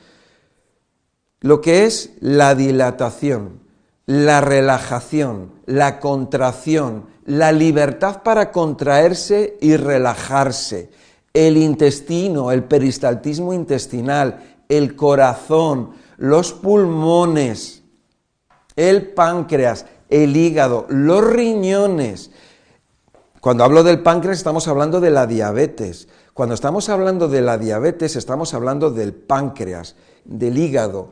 Lo 1.40 1.62
que 1.62 1.86
es 1.86 2.12
la 2.20 2.54
dilatación, 2.54 3.62
la 4.06 4.40
relajación, 4.40 5.52
la 5.66 6.00
contracción, 6.00 7.08
la 7.26 7.52
libertad 7.52 8.22
para 8.22 8.52
contraerse 8.52 9.58
y 9.62 9.78
relajarse, 9.78 10.92
el 11.34 11.58
intestino, 11.58 12.52
el 12.52 12.66
peristaltismo 12.66 13.52
intestinal, 13.52 14.60
el 14.70 14.96
corazón, 14.96 15.94
los 16.18 16.54
pulmones, 16.54 17.82
el 18.76 19.08
páncreas, 19.14 19.88
el 20.12 20.38
hígado, 20.38 20.86
los 20.90 21.26
riñones, 21.26 22.30
cuando 23.42 23.64
hablo 23.64 23.84
del 23.84 24.04
páncreas 24.04 24.38
estamos 24.38 24.68
hablando 24.68 25.02
de 25.02 25.10
la 25.10 25.26
diabetes. 25.26 26.08
Cuando 26.36 26.54
estamos 26.54 26.90
hablando 26.90 27.28
de 27.28 27.42
la 27.42 27.58
diabetes 27.58 28.16
estamos 28.16 28.54
hablando 28.54 28.92
del 28.92 29.14
páncreas, 29.14 29.96
del 30.24 30.60
hígado. 30.60 31.10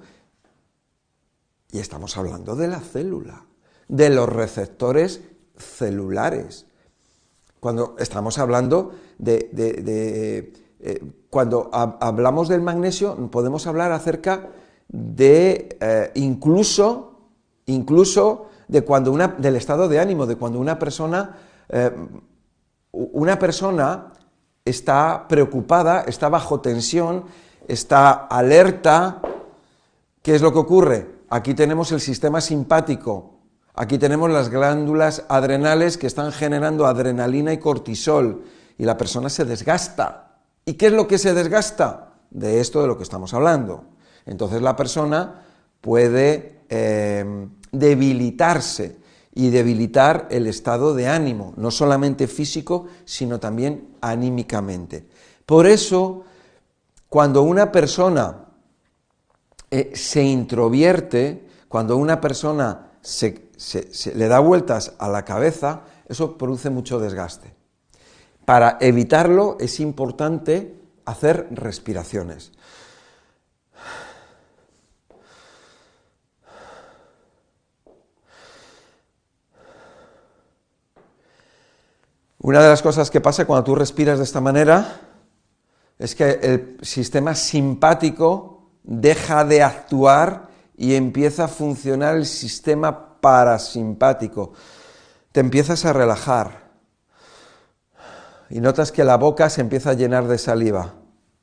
Y 1.72 1.80
estamos 1.80 2.16
hablando 2.18 2.56
de 2.56 2.68
la 2.68 2.80
célula, 2.82 3.46
de 3.88 4.12
los 4.12 4.30
receptores 4.30 5.22
celulares. 5.58 6.68
Cuando 7.60 7.96
estamos 7.98 8.38
hablando 8.38 8.94
de... 9.18 10.54
Eh, 10.82 11.04
cuando 11.30 11.70
hablamos 11.74 12.48
del 12.48 12.62
magnesio 12.62 13.30
podemos 13.30 13.68
hablar 13.68 13.92
acerca 13.92 14.48
de 14.88 15.78
eh, 15.82 16.12
incluso, 16.16 17.20
incluso 17.66 18.48
de 18.70 18.84
cuando 18.84 19.12
una, 19.12 19.28
del 19.28 19.58
estado 19.58 19.90
de 19.90 20.00
ánimo, 20.00 20.26
de 20.26 20.38
cuando 20.38 20.58
una 20.58 20.80
persona 20.80 21.49
eh, 21.70 21.92
una 22.92 23.38
persona 23.38 24.14
está 24.66 25.28
preocupada, 25.28 26.02
está 26.02 26.30
bajo 26.30 26.60
tensión, 26.60 27.26
está 27.68 28.12
alerta. 28.12 29.22
¿Qué 30.22 30.36
es 30.36 30.42
lo 30.42 30.52
que 30.52 30.60
ocurre? 30.60 31.20
Aquí 31.30 31.54
tenemos 31.54 31.92
el 31.92 32.02
sistema 32.02 32.42
simpático, 32.42 33.40
aquí 33.76 33.98
tenemos 33.98 34.32
las 34.32 34.50
glándulas 34.50 35.26
adrenales 35.30 35.98
que 35.98 36.08
están 36.08 36.32
generando 36.32 36.88
adrenalina 36.88 37.54
y 37.54 37.60
cortisol 37.60 38.44
y 38.78 38.86
la 38.86 38.98
persona 38.98 39.30
se 39.30 39.46
desgasta. 39.46 40.40
¿Y 40.66 40.74
qué 40.74 40.88
es 40.88 40.94
lo 40.94 41.08
que 41.08 41.18
se 41.18 41.34
desgasta? 41.34 42.14
De 42.32 42.60
esto 42.60 42.82
de 42.82 42.88
lo 42.88 42.98
que 42.98 43.04
estamos 43.04 43.34
hablando. 43.34 43.86
Entonces 44.26 44.62
la 44.62 44.76
persona 44.76 45.44
puede 45.82 46.62
eh, 46.70 47.48
debilitarse 47.72 48.99
y 49.40 49.52
debilitar 49.52 50.28
el 50.32 50.48
estado 50.48 50.94
de 50.94 51.08
ánimo, 51.08 51.54
no 51.56 51.72
solamente 51.72 52.28
físico, 52.28 52.88
sino 53.06 53.40
también 53.40 53.96
anímicamente. 54.02 55.08
Por 55.46 55.66
eso, 55.66 56.26
cuando 57.08 57.44
una 57.44 57.72
persona 57.72 58.48
eh, 59.72 59.94
se 59.96 60.24
introvierte, 60.24 61.48
cuando 61.70 61.96
una 61.96 62.20
persona 62.20 62.92
se, 63.00 63.50
le 64.14 64.28
da 64.28 64.40
vueltas 64.40 64.92
a 65.00 65.08
la 65.08 65.24
cabeza, 65.24 65.84
eso 66.10 66.38
produce 66.38 66.70
mucho 66.70 67.00
desgaste. 67.00 67.56
Para 68.44 68.78
evitarlo 68.82 69.56
es 69.62 69.80
importante 69.80 70.76
hacer 71.06 71.48
respiraciones. 71.52 72.52
Una 82.42 82.62
de 82.64 82.70
las 82.70 82.82
cosas 82.82 83.12
que 83.12 83.20
pasa 83.20 83.46
cuando 83.46 83.66
tú 83.66 83.76
respiras 83.76 84.18
de 84.18 84.24
esta 84.24 84.40
manera 84.40 85.02
es 85.98 86.16
que 86.16 86.40
el 86.42 86.78
sistema 86.82 87.36
simpático 87.36 88.70
deja 88.84 89.44
de 89.44 89.62
actuar 89.62 90.48
y 90.78 90.96
empieza 90.96 91.46
a 91.46 91.48
funcionar 91.50 92.16
el 92.16 92.26
sistema 92.26 93.20
parasimpático. 93.20 94.54
Te 95.34 95.42
empiezas 95.42 95.84
a 95.84 95.92
relajar 95.92 96.70
y 98.50 98.62
notas 98.62 98.94
que 98.94 99.04
la 99.04 99.18
boca 99.18 99.50
se 99.50 99.60
empieza 99.60 99.90
a 99.90 99.96
llenar 99.96 100.26
de 100.26 100.38
saliva. 100.38 100.94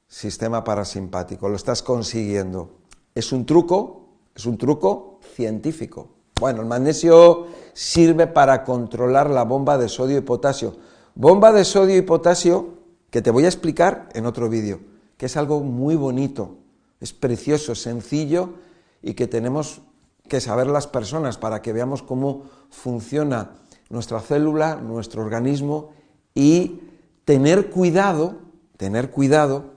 Sistema 0.08 0.64
parasimpático, 0.64 1.50
lo 1.50 1.56
estás 1.56 1.82
consiguiendo. 1.82 2.78
Es 3.14 3.32
un 3.32 3.44
truco, 3.44 4.08
es 4.34 4.46
un 4.46 4.56
truco 4.56 5.20
científico. 5.34 6.15
Bueno, 6.38 6.60
el 6.60 6.68
magnesio 6.68 7.46
sirve 7.72 8.26
para 8.26 8.62
controlar 8.62 9.30
la 9.30 9.44
bomba 9.44 9.78
de 9.78 9.88
sodio 9.88 10.18
y 10.18 10.20
potasio. 10.20 10.76
Bomba 11.14 11.50
de 11.50 11.64
sodio 11.64 11.96
y 11.96 12.02
potasio 12.02 12.74
que 13.08 13.22
te 13.22 13.30
voy 13.30 13.46
a 13.46 13.48
explicar 13.48 14.10
en 14.12 14.26
otro 14.26 14.50
vídeo, 14.50 14.80
que 15.16 15.24
es 15.24 15.36
algo 15.38 15.60
muy 15.60 15.96
bonito, 15.96 16.58
es 17.00 17.14
precioso, 17.14 17.74
sencillo 17.74 18.50
y 19.00 19.14
que 19.14 19.26
tenemos 19.26 19.80
que 20.28 20.42
saber 20.42 20.66
las 20.66 20.86
personas 20.86 21.38
para 21.38 21.62
que 21.62 21.72
veamos 21.72 22.02
cómo 22.02 22.42
funciona 22.68 23.52
nuestra 23.88 24.20
célula, 24.20 24.76
nuestro 24.76 25.22
organismo 25.22 25.92
y 26.34 26.82
tener 27.24 27.70
cuidado, 27.70 28.34
tener 28.76 29.10
cuidado 29.10 29.70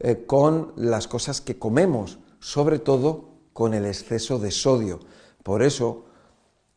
eh, 0.00 0.24
con 0.26 0.72
las 0.74 1.06
cosas 1.06 1.40
que 1.40 1.56
comemos, 1.56 2.18
sobre 2.40 2.80
todo 2.80 3.28
con 3.52 3.74
el 3.74 3.86
exceso 3.86 4.40
de 4.40 4.50
sodio. 4.50 4.98
Por 5.44 5.62
eso 5.62 6.06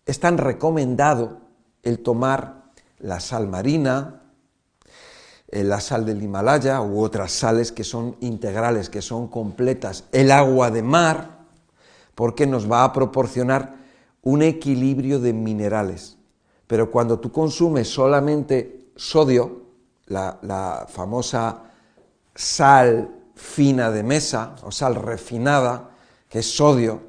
es 0.05 0.19
tan 0.19 0.38
recomendado 0.38 1.39
el 1.81 2.03
tomar 2.03 2.65
la 3.00 3.19
sal 3.19 3.47
marina, 3.47 4.21
eh, 5.47 5.63
la 5.63 5.79
sal 5.79 6.05
del 6.05 6.21
Himalaya 6.21 6.81
u 6.81 7.01
otras 7.01 7.31
sales 7.31 7.71
que 7.71 7.83
son 7.83 8.17
integrales, 8.19 8.89
que 8.89 9.01
son 9.01 9.29
completas, 9.29 10.03
el 10.12 10.29
agua 10.29 10.69
de 10.69 10.83
mar, 10.83 11.39
porque 12.13 12.45
nos 12.45 12.69
va 12.69 12.83
a 12.83 12.93
proporcionar 12.93 13.75
un 14.21 14.41
equilibrio 14.41 15.19
de 15.19 15.33
minerales. 15.33 16.17
Pero 16.67 16.91
cuando 16.91 17.19
tú 17.19 17.31
consumes 17.31 17.88
solamente 17.88 18.91
sodio, 18.97 19.62
la, 20.07 20.86
famosa 20.89 21.63
sal 22.36 23.09
fina 23.36 23.91
de 23.91 24.03
mesa 24.03 24.55
o 24.63 24.71
sal 24.71 24.95
refinada, 24.95 25.91
que 26.27 26.39
es 26.39 26.55
sodio, 26.55 27.01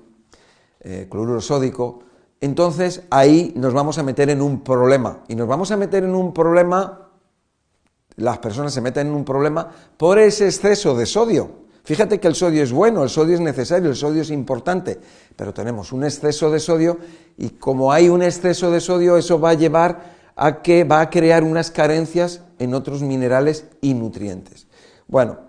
eh, 0.91 1.07
cloruro 1.11 1.43
sódico, 1.43 1.99
entonces 2.41 3.03
ahí 3.11 3.53
nos 3.57 3.75
vamos 3.75 3.99
a 3.99 4.03
meter 4.03 4.31
en 4.31 4.41
un 4.41 4.63
problema. 4.65 5.23
Y 5.29 5.35
nos 5.35 5.47
vamos 5.47 5.71
a 5.71 5.77
meter 5.77 6.03
en 6.03 6.15
un 6.15 6.33
problema, 6.33 7.11
las 8.17 8.39
personas 8.39 8.73
se 8.73 8.81
meten 8.81 9.09
en 9.09 9.13
un 9.13 9.23
problema 9.23 9.71
por 9.99 10.19
ese 10.19 10.47
exceso 10.47 10.97
de 10.97 11.05
sodio. 11.05 11.51
Fíjate 11.85 12.19
que 12.19 12.29
el 12.29 12.35
sodio 12.35 12.63
es 12.63 12.73
bueno, 12.73 13.03
el 13.03 13.11
sodio 13.11 13.35
es 13.35 13.41
necesario, 13.43 13.91
el 13.91 13.97
sodio 13.97 14.23
es 14.23 14.31
importante, 14.31 14.99
pero 15.37 15.53
tenemos 15.53 15.93
un 15.93 16.05
exceso 16.05 16.51
de 16.51 16.59
sodio 16.59 16.97
y 17.37 17.51
como 17.51 17.93
hay 17.93 18.09
un 18.09 18.23
exceso 18.23 18.71
de 18.71 18.81
sodio, 18.81 19.19
eso 19.19 19.39
va 19.39 19.51
a 19.51 19.55
llevar 19.55 20.17
a 20.37 20.63
que 20.63 20.85
va 20.85 21.03
a 21.03 21.11
crear 21.11 21.45
unas 21.45 21.71
carencias 21.71 22.41
en 22.59 22.73
otros 22.73 23.03
minerales 23.03 23.67
y 23.83 23.93
nutrientes. 23.93 24.69
Bueno, 25.07 25.48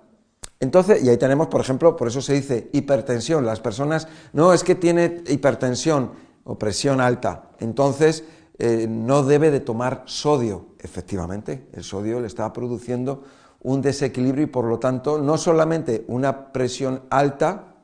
entonces, 0.59 1.03
y 1.03 1.09
ahí 1.09 1.17
tenemos, 1.17 1.47
por 1.47 1.61
ejemplo, 1.61 1.95
por 1.95 2.07
eso 2.07 2.21
se 2.21 2.33
dice 2.33 2.69
hipertensión. 2.73 3.45
Las 3.45 3.61
personas, 3.61 4.07
no, 4.33 4.53
es 4.53 4.63
que 4.63 4.75
tiene 4.75 5.23
hipertensión 5.27 6.11
o 6.43 6.57
presión 6.57 6.99
alta, 6.99 7.51
entonces 7.59 8.23
eh, 8.57 8.87
no 8.89 9.23
debe 9.23 9.51
de 9.51 9.61
tomar 9.61 10.03
sodio. 10.05 10.67
Efectivamente, 10.79 11.67
el 11.73 11.83
sodio 11.83 12.19
le 12.19 12.27
está 12.27 12.51
produciendo 12.51 13.23
un 13.61 13.81
desequilibrio 13.81 14.43
y 14.43 14.47
por 14.47 14.65
lo 14.65 14.79
tanto 14.79 15.19
no 15.19 15.37
solamente 15.37 16.05
una 16.07 16.51
presión 16.51 17.03
alta, 17.09 17.75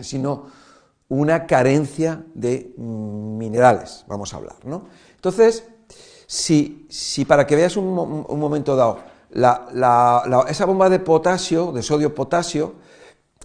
sino 0.00 0.46
una 1.08 1.46
carencia 1.46 2.24
de 2.34 2.74
minerales, 2.76 4.04
vamos 4.08 4.32
a 4.32 4.38
hablar. 4.38 4.56
¿no? 4.64 4.86
Entonces, 5.14 5.64
si, 6.26 6.86
si, 6.88 7.24
para 7.24 7.46
que 7.46 7.56
veas 7.56 7.76
un, 7.76 7.94
momento 7.94 8.74
dado, 8.74 8.98
esa 9.34 10.64
bomba 10.64 10.88
de 10.88 11.00
potasio, 11.00 11.72
de 11.72 11.82
sodio-potasio, 11.82 12.74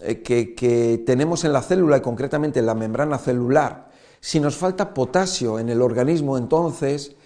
eh, 0.02 0.22
que, 0.22 1.02
tenemos 1.04 1.44
en 1.44 1.52
la 1.52 1.62
célula 1.62 1.98
y 1.98 2.00
concretamente 2.00 2.60
en 2.60 2.66
la 2.66 2.74
membrana 2.74 3.18
celular, 3.18 3.90
si 4.20 4.40
nos 4.40 4.56
falta 4.56 4.94
potasio 4.94 5.58
en 5.58 5.68
el 5.68 5.82
organismo, 5.82 6.38
entonces 6.38 7.16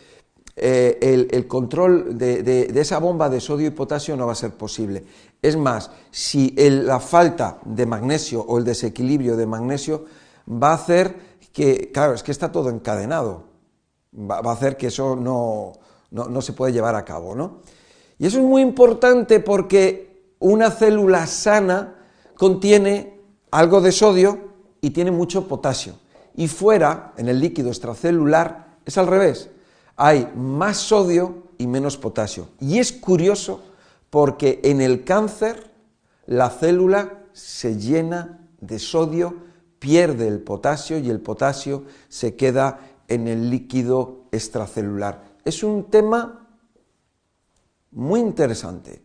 eh, 0.56 1.28
el, 1.30 1.46
control 1.46 2.16
de, 2.16 2.72
esa 2.74 2.98
bomba 2.98 3.28
de 3.28 3.40
sodio 3.40 3.66
y 3.66 3.70
potasio 3.70 4.16
no 4.16 4.26
va 4.26 4.32
a 4.32 4.36
ser 4.36 4.52
posible. 4.52 5.04
Es 5.42 5.56
más, 5.56 5.90
si 6.10 6.54
la 6.56 7.00
falta 7.00 7.58
de 7.64 7.86
magnesio 7.86 8.42
o 8.42 8.58
el 8.58 8.64
desequilibrio 8.64 9.36
de 9.36 9.46
magnesio 9.46 10.04
va 10.48 10.70
a 10.70 10.74
hacer 10.74 11.34
que, 11.52 11.90
claro, 11.92 12.14
es 12.14 12.22
que 12.22 12.32
está 12.32 12.50
todo 12.50 12.70
encadenado, 12.70 13.44
va, 14.14 14.38
a 14.38 14.52
hacer 14.52 14.76
que 14.76 14.88
eso 14.88 15.16
no, 15.16 15.72
no, 16.10 16.42
se 16.42 16.52
puede 16.52 16.72
llevar 16.72 16.94
a 16.94 17.04
cabo, 17.04 17.34
¿no? 17.34 17.60
Y 18.24 18.26
eso 18.26 18.38
es 18.38 18.44
muy 18.46 18.62
importante 18.62 19.38
porque 19.38 20.32
una 20.38 20.70
célula 20.70 21.26
sana 21.26 21.96
contiene 22.38 23.20
algo 23.50 23.82
de 23.82 23.92
sodio 23.92 24.48
y 24.80 24.92
tiene 24.92 25.10
mucho 25.10 25.46
potasio. 25.46 25.96
Y 26.34 26.48
fuera, 26.48 27.12
en 27.18 27.28
el 27.28 27.38
líquido 27.38 27.68
extracelular, 27.68 28.78
es 28.86 28.96
al 28.96 29.08
revés. 29.08 29.50
Hay 29.96 30.26
más 30.34 30.78
sodio 30.78 31.48
y 31.58 31.66
menos 31.66 31.98
potasio. 31.98 32.48
Y 32.60 32.78
es 32.78 32.92
curioso 32.92 33.60
porque 34.08 34.58
en 34.64 34.80
el 34.80 35.04
cáncer 35.04 35.70
la 36.24 36.48
célula 36.48 37.24
se 37.34 37.76
llena 37.76 38.40
de 38.58 38.78
sodio 38.78 39.34
pierde 39.78 40.28
el 40.28 40.40
potasio 40.40 40.98
y 40.98 41.10
el 41.10 41.20
potasio 41.20 41.84
se 42.08 42.36
queda 42.36 42.80
en 43.06 43.28
el 43.28 43.50
líquido 43.50 44.22
extracelular. 44.32 45.24
Es 45.44 45.62
un 45.62 45.90
tema 45.90 46.43
muy 47.94 48.20
interesante, 48.20 49.02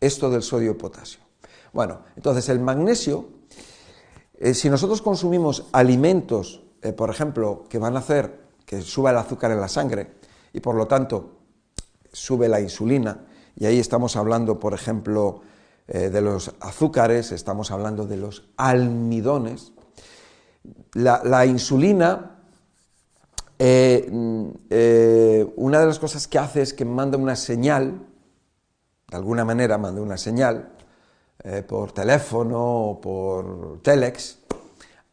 esto 0.00 0.30
del 0.30 0.42
sodio-potasio. 0.42 1.20
Bueno, 1.72 2.02
entonces 2.16 2.48
el 2.48 2.60
magnesio, 2.60 3.28
eh, 4.38 4.52
si 4.54 4.68
nosotros 4.68 5.00
consumimos 5.00 5.66
alimentos, 5.72 6.62
eh, 6.82 6.92
por 6.92 7.10
ejemplo, 7.10 7.64
que 7.68 7.78
van 7.78 7.96
a 7.96 8.00
hacer 8.00 8.42
que 8.66 8.82
suba 8.82 9.10
el 9.10 9.16
azúcar 9.16 9.52
en 9.52 9.60
la 9.60 9.68
sangre 9.68 10.12
y 10.52 10.60
por 10.60 10.74
lo 10.74 10.86
tanto 10.86 11.38
sube 12.12 12.48
la 12.48 12.60
insulina, 12.60 13.26
y 13.56 13.66
ahí 13.66 13.78
estamos 13.78 14.16
hablando, 14.16 14.58
por 14.58 14.74
ejemplo, 14.74 15.42
eh, 15.88 16.10
de 16.10 16.20
los 16.20 16.54
azúcares, 16.60 17.32
estamos 17.32 17.70
hablando 17.70 18.06
de 18.06 18.16
los 18.16 18.48
almidones, 18.56 19.72
la, 20.94 21.46
insulina, 21.46 22.38
eh, 23.58 24.06
una 25.56 25.80
de 25.80 25.86
las 25.86 25.98
cosas 25.98 26.28
que 26.28 26.38
hace 26.38 26.62
es 26.62 26.74
que 26.74 26.84
manda 26.84 27.18
una 27.18 27.36
señal, 27.36 28.06
de 29.12 29.18
alguna 29.18 29.44
manera 29.44 29.76
manda 29.76 30.00
una 30.00 30.16
señal, 30.16 30.70
eh, 31.44 31.62
por 31.62 31.92
teléfono 31.92 32.86
o 32.86 33.00
por 33.00 33.82
telex, 33.82 34.38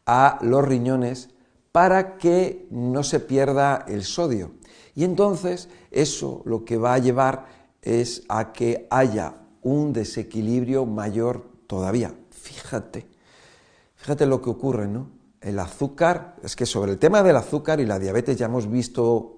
a 0.06 0.38
los 0.40 0.64
riñones 0.64 1.28
para 1.70 2.16
que 2.16 2.66
no 2.70 3.02
se 3.02 3.20
pierda 3.20 3.84
el 3.86 4.04
sodio. 4.04 4.52
Y 4.94 5.04
entonces 5.04 5.68
eso 5.90 6.40
lo 6.46 6.64
que 6.64 6.78
va 6.78 6.94
a 6.94 6.98
llevar 6.98 7.44
es 7.82 8.24
a 8.30 8.52
que 8.54 8.86
haya 8.88 9.34
un 9.60 9.92
desequilibrio 9.92 10.86
mayor 10.86 11.44
todavía. 11.66 12.14
Fíjate, 12.30 13.06
fíjate 13.96 14.24
lo 14.24 14.40
que 14.40 14.48
ocurre, 14.48 14.88
¿no? 14.88 15.10
el 15.42 15.58
azúcar, 15.58 16.36
es 16.42 16.56
que 16.56 16.64
sobre 16.64 16.92
el 16.92 16.98
tema 16.98 17.22
del 17.22 17.36
azúcar 17.36 17.80
y 17.80 17.86
la 17.86 17.98
diabetes 17.98 18.38
ya 18.38 18.46
hemos 18.46 18.70
visto 18.70 19.36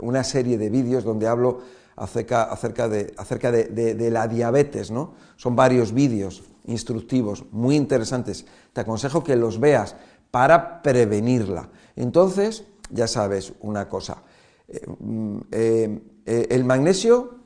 una 0.00 0.24
serie 0.24 0.58
de 0.58 0.68
vídeos 0.68 1.04
donde 1.04 1.28
hablo 1.28 1.60
acerca, 1.98 2.88
de, 2.88 3.12
acerca 3.16 3.50
de, 3.50 4.10
la 4.10 4.28
diabetes, 4.28 4.90
¿no? 4.90 5.14
Son 5.36 5.56
varios 5.56 5.92
vídeos 5.92 6.44
instructivos, 6.66 7.44
muy 7.50 7.76
interesantes. 7.76 8.46
Te 8.72 8.82
aconsejo 8.82 9.24
que 9.24 9.36
los 9.36 9.58
veas 9.58 9.96
para 10.30 10.80
prevenirla. 10.82 11.68
Entonces, 11.96 12.64
ya 12.90 13.06
sabes 13.06 13.52
una 13.60 13.88
cosa, 13.88 14.22
eh, 14.68 14.80
mm, 14.98 15.38
eh, 15.50 16.02
eh, 16.26 16.46
el 16.50 16.64
magnesio, 16.64 17.38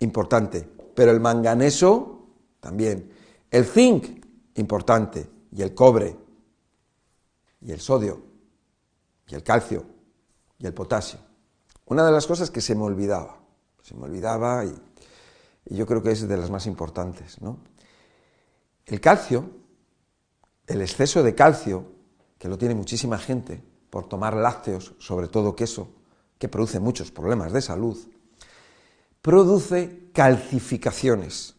importante, 0.00 0.66
pero 0.94 1.10
el 1.10 1.20
manganeso 1.20 2.26
también. 2.60 3.10
El 3.50 3.64
zinc, 3.64 4.24
importante, 4.54 5.28
y 5.52 5.62
el 5.62 5.74
cobre, 5.74 6.16
y 7.60 7.72
el 7.72 7.80
sodio, 7.80 8.22
y 9.28 9.34
el 9.34 9.42
calcio, 9.42 9.84
y 10.58 10.66
el 10.66 10.72
potasio. 10.72 11.33
Una 11.86 12.04
de 12.04 12.12
las 12.12 12.26
cosas 12.26 12.50
que 12.50 12.60
se 12.60 12.74
me 12.74 12.82
olvidaba, 12.82 13.38
se 13.82 13.94
me 13.94 14.04
olvidaba 14.04 14.64
y, 14.64 14.74
yo 15.66 15.86
creo 15.86 16.02
que 16.02 16.10
es 16.10 16.28
de 16.28 16.36
las 16.36 16.50
más 16.50 16.66
importantes, 16.66 17.40
¿no? 17.40 17.58
El 18.84 19.00
calcio, 19.00 19.50
el 20.66 20.82
exceso 20.82 21.22
de 21.22 21.34
calcio, 21.34 21.86
que 22.38 22.48
lo 22.48 22.58
tiene 22.58 22.74
muchísima 22.74 23.18
gente 23.18 23.62
por 23.88 24.06
tomar 24.06 24.34
lácteos, 24.34 24.94
sobre 24.98 25.28
todo 25.28 25.56
queso, 25.56 25.88
que 26.38 26.48
produce 26.48 26.80
muchos 26.80 27.10
problemas 27.10 27.52
de 27.52 27.62
salud, 27.62 27.96
produce 29.22 30.10
calcificaciones. 30.12 31.54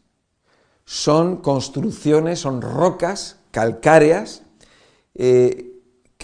Son 0.86 1.38
construcciones, 1.38 2.40
son 2.40 2.62
rocas 2.62 3.38
calcáreas 3.50 4.44
eh, 5.16 5.75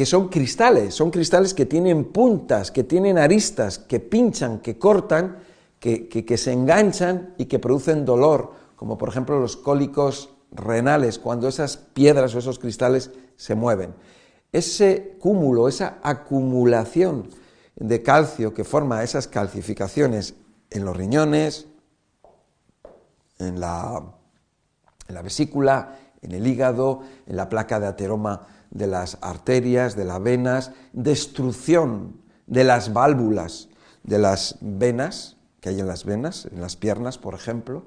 que 0.01 0.07
son 0.07 0.29
cristales, 0.29 0.95
son 0.95 1.11
cristales 1.11 1.53
que 1.53 1.67
tienen 1.67 2.05
puntas, 2.05 2.71
que 2.71 2.83
tienen 2.83 3.19
aristas, 3.19 3.77
que 3.77 3.99
pinchan, 3.99 4.57
que 4.57 4.79
cortan, 4.79 5.37
que, 5.79 6.37
se 6.39 6.51
enganchan 6.51 7.35
y 7.37 7.45
que 7.45 7.59
producen 7.59 8.03
dolor, 8.03 8.51
como 8.75 8.97
por 8.97 9.09
ejemplo 9.09 9.39
los 9.39 9.57
cólicos 9.57 10.31
renales, 10.51 11.19
cuando 11.19 11.47
esas 11.47 11.77
piedras 11.77 12.33
o 12.33 12.39
esos 12.39 12.57
cristales 12.57 13.11
se 13.35 13.53
mueven. 13.53 13.93
Ese 14.51 15.17
cúmulo, 15.19 15.67
esa 15.67 15.99
acumulación 16.01 17.29
de 17.75 18.01
calcio 18.01 18.55
que 18.55 18.63
forma 18.63 19.03
esas 19.03 19.27
calcificaciones 19.27 20.33
en 20.71 20.83
los 20.83 20.97
riñones, 20.97 21.67
en 23.37 23.59
la, 23.59 24.01
en 25.07 25.13
la 25.13 25.21
vesícula, 25.21 25.95
en 26.23 26.31
el 26.31 26.47
hígado, 26.47 27.01
en 27.27 27.35
la 27.35 27.47
placa 27.47 27.79
de 27.79 27.85
ateroma 27.85 28.47
de 28.71 28.87
las 28.87 29.17
arterias, 29.21 29.95
de 29.95 30.05
las 30.05 30.21
venas, 30.21 30.71
destrucción 30.93 32.19
de 32.47 32.63
las 32.63 32.91
válvulas 32.91 33.69
de 34.03 34.19
las 34.19 34.57
venas, 34.61 35.37
que 35.59 35.69
hay 35.69 35.79
en 35.79 35.87
las 35.87 36.05
venas, 36.05 36.47
en 36.51 36.61
las 36.61 36.75
piernas, 36.75 37.17
por 37.17 37.35
ejemplo, 37.35 37.83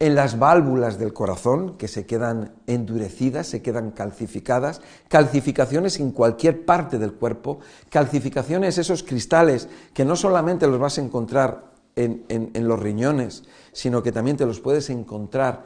en 0.00 0.14
las 0.14 0.38
válvulas 0.38 0.98
del 0.98 1.12
corazón, 1.12 1.76
que 1.76 1.88
se 1.88 2.06
quedan 2.06 2.54
endurecidas, 2.68 3.48
se 3.48 3.62
quedan 3.62 3.90
calcificadas, 3.90 4.80
calcificaciones 5.08 5.98
en 5.98 6.12
cualquier 6.12 6.64
parte 6.64 6.98
del 6.98 7.14
cuerpo, 7.14 7.58
calcificaciones, 7.90 8.78
esos 8.78 9.02
cristales 9.02 9.68
que 9.94 10.04
no 10.04 10.14
solamente 10.14 10.68
los 10.68 10.78
vas 10.78 10.98
a 10.98 11.02
encontrar 11.02 11.72
en, 11.96 12.24
en 12.28 12.68
los 12.68 12.78
riñones, 12.78 13.42
sino 13.72 14.04
que 14.04 14.12
también 14.12 14.36
te 14.36 14.46
los 14.46 14.60
puedes 14.60 14.88
encontrar 14.88 15.64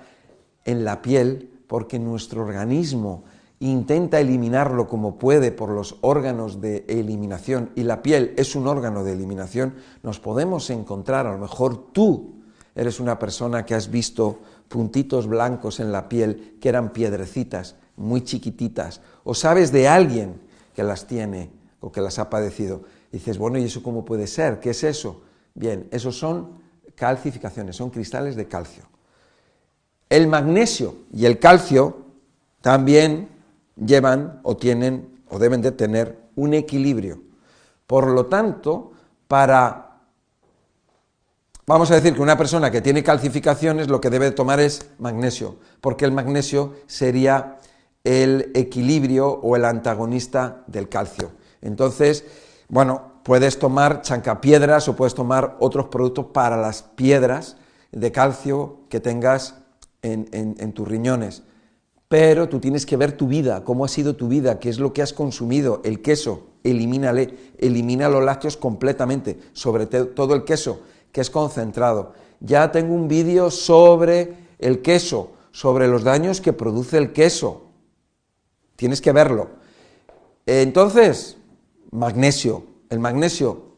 en 0.65 0.83
la 0.83 1.03
piel, 1.03 1.51
porque 1.67 1.99
nuestro 1.99 2.43
organismo 2.43 3.25
intenta 3.71 4.19
eliminarlo 4.19 4.89
como 4.89 5.19
puede 5.19 5.53
por 5.53 5.71
los 5.71 5.97
órganos 6.01 6.61
de 6.61 6.85
eliminación 6.89 7.71
y 7.77 7.85
la 7.85 8.03
piel 8.03 8.35
es 8.37 8.57
un 8.57 8.67
órgano 8.67 9.05
de 9.05 9.13
eliminación, 9.13 9.75
nos 10.03 10.19
podemos 10.19 10.69
encontrar, 10.71 11.27
a 11.27 11.33
lo 11.33 11.39
mejor 11.39 11.93
tú 11.93 12.43
eres 12.75 12.99
una 12.99 13.19
persona 13.19 13.65
que 13.65 13.75
has 13.75 13.91
visto 13.91 14.41
puntitos 14.69 15.29
blancos 15.29 15.79
en 15.79 15.93
la 15.93 16.09
piel 16.09 16.59
que 16.61 16.69
eran 16.69 16.93
piedrecitas, 16.93 17.77
muy 17.97 18.25
chiquititas, 18.25 19.01
o 19.23 19.35
sabes 19.35 19.71
de 19.71 19.87
alguien 19.87 20.41
que 20.75 20.83
las 20.83 21.07
tiene 21.07 21.51
o 21.81 21.93
que 21.93 22.01
las 22.01 22.19
ha 22.19 22.31
padecido. 22.31 22.83
dices, 23.13 23.39
bueno, 23.39 23.59
¿y 23.59 23.65
eso 23.65 23.83
cómo 23.83 24.05
puede 24.05 24.27
ser? 24.27 24.59
¿Qué 24.59 24.71
es 24.71 24.83
eso? 24.83 25.23
Bien, 25.55 25.87
esos 25.93 26.19
son 26.19 26.63
calcificaciones, 26.95 27.77
son 27.77 27.91
cristales 27.91 28.35
de 28.35 28.49
calcio. 28.49 28.85
El 30.09 30.27
magnesio 30.27 30.97
y 31.13 31.27
el 31.27 31.39
calcio 31.39 31.99
también 32.61 33.32
llevan 33.77 34.41
o 34.43 34.57
tienen 34.57 35.23
o 35.29 35.39
deben 35.39 35.63
de 35.63 35.73
tener 35.73 36.19
un 36.37 36.55
equilibrio. 36.55 37.23
Por 37.87 38.09
lo 38.09 38.27
tanto, 38.27 38.93
para 39.29 40.01
vamos 41.67 41.91
a 41.91 41.95
decir 41.95 42.15
que 42.15 42.23
una 42.23 42.37
persona 42.37 42.71
que 42.71 42.83
tiene 42.83 43.03
calcificaciones 43.03 43.89
lo 43.89 44.01
que 44.01 44.11
debe 44.11 44.31
tomar 44.31 44.61
es 44.61 44.91
magnesio, 44.99 45.57
porque 45.81 46.05
el 46.05 46.13
magnesio 46.13 46.75
sería 46.87 47.59
el 48.05 48.51
equilibrio 48.55 49.29
o 49.29 49.57
el 49.57 49.65
antagonista 49.65 50.65
del 50.67 50.89
calcio. 50.89 51.31
Entonces, 51.61 52.25
bueno, 52.69 53.13
puedes 53.23 53.59
tomar 53.59 54.03
chancapiedras 54.03 54.89
o 54.89 54.97
puedes 54.97 55.15
tomar 55.15 55.57
otros 55.61 55.87
productos 55.87 56.27
para 56.27 56.57
las 56.57 56.83
piedras 56.83 57.57
de 57.93 58.11
calcio 58.11 58.81
que 58.89 59.01
tengas 59.01 59.57
en, 60.03 60.73
tus 60.73 60.89
riñones. 60.89 61.43
Pero 62.13 62.47
tú 62.47 62.61
tienes 62.61 62.85
que 62.85 62.99
ver 62.99 63.13
tu 63.13 63.27
vida, 63.27 63.65
cómo 63.65 63.87
ha 63.87 63.89
sido 63.89 64.17
tu 64.17 64.29
vida, 64.29 64.61
qué 64.61 64.69
es 64.69 64.79
lo 64.79 64.93
que 64.93 65.01
has 65.01 65.15
consumido, 65.15 65.81
el 65.83 66.03
queso, 66.03 66.49
elimínale, 66.63 67.55
elimina 67.57 68.11
los 68.11 68.23
lácteos 68.23 68.59
completamente, 68.59 69.39
sobre 69.55 69.87
todo 69.87 70.35
el 70.35 70.45
queso, 70.45 70.83
que 71.11 71.23
es 71.23 71.31
concentrado. 71.31 72.13
Ya 72.41 72.71
tengo 72.71 72.93
un 72.95 73.09
vídeo 73.09 73.51
sobre 73.51 74.35
el 74.59 74.83
queso, 74.83 75.31
sobre 75.53 75.89
los 75.89 76.05
daños 76.05 76.43
que 76.43 76.53
produce 76.53 76.99
el 76.99 77.15
queso. 77.15 77.63
Tienes 78.77 79.01
que 79.01 79.13
verlo. 79.13 79.49
Entonces, 80.45 81.39
magnesio. 81.93 82.67
El 82.91 82.99
magnesio 82.99 83.72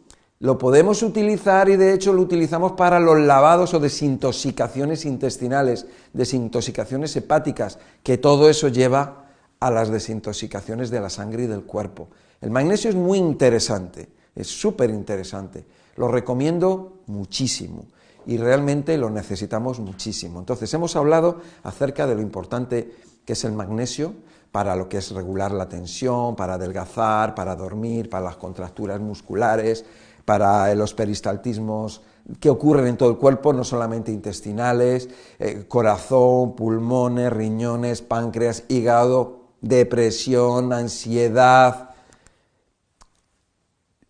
lo 0.45 0.59
podemos 0.59 1.03
utilizar 1.03 1.71
y 1.71 1.77
de 1.77 1.95
hecho 1.95 2.13
lo 2.13 2.21
utilizamos 2.21 2.73
para 2.73 3.01
los 3.01 3.19
lavados 3.19 3.73
o 3.73 3.81
desintoxicaciones 3.81 5.07
intestinales, 5.07 5.87
desintoxicaciones 6.13 7.17
hepáticas, 7.17 7.79
que 8.03 8.19
todo 8.19 8.51
eso 8.51 8.69
lleva 8.69 9.25
a 9.59 9.71
las 9.71 9.89
desintoxicaciones 9.89 10.91
de 10.91 11.01
la 11.01 11.09
sangre 11.09 11.45
y 11.45 11.47
del 11.47 11.63
cuerpo. 11.63 12.09
El 12.43 12.51
magnesio 12.51 12.91
es 12.91 12.95
muy 12.95 13.17
interesante, 13.17 14.11
es 14.37 14.49
súper 14.49 14.91
interesante. 14.91 15.65
Lo 15.97 16.09
recomiendo 16.09 16.99
muchísimo 17.07 17.87
y 18.27 18.37
realmente 18.37 18.99
lo 18.99 19.09
necesitamos 19.09 19.81
muchísimo. 19.81 20.41
Entonces 20.41 20.75
hemos 20.75 20.95
hablado 20.95 21.41
acerca 21.63 22.07
de 22.07 22.17
lo 22.17 22.21
importante 22.21 22.93
que 23.25 23.33
es 23.33 23.45
el 23.45 23.53
magnesio 23.53 24.13
para 24.53 24.77
lo 24.77 24.89
que 24.89 24.99
es 24.99 25.11
regular 25.11 25.53
la 25.53 25.69
tensión, 25.69 26.37
para 26.37 26.55
adelgazar, 26.55 27.35
para 27.35 27.57
dormir, 27.57 28.09
para 28.09 28.27
las 28.27 28.37
contracturas 28.37 29.01
musculares, 29.01 29.85
para 30.25 30.75
los 30.75 30.95
peristaltismos 30.95 32.03
que 32.41 32.49
ocurren 32.49 32.87
en 32.87 32.97
todo 32.97 33.11
el 33.11 33.19
cuerpo, 33.19 33.53
no 33.53 33.65
solamente 33.65 34.11
intestinales, 34.11 35.09
eh, 35.39 35.67
corazón, 35.69 36.57
pulmones, 36.57 37.33
riñones, 37.33 38.01
páncreas, 38.01 38.65
hígado, 38.69 39.41
depresión, 39.61 40.73
ansiedad, 40.73 41.91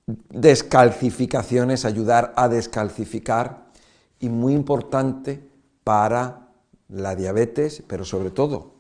descalcificaciones, 0.06 1.84
ayudar 1.84 2.32
a 2.36 2.48
descalcificar 2.48 3.66
y 4.20 4.28
muy 4.28 4.52
importante 4.52 5.48
para 5.82 6.48
la 6.88 7.16
diabetes, 7.16 7.82
pero 7.86 8.04
sobre 8.04 8.30
todo 8.30 8.74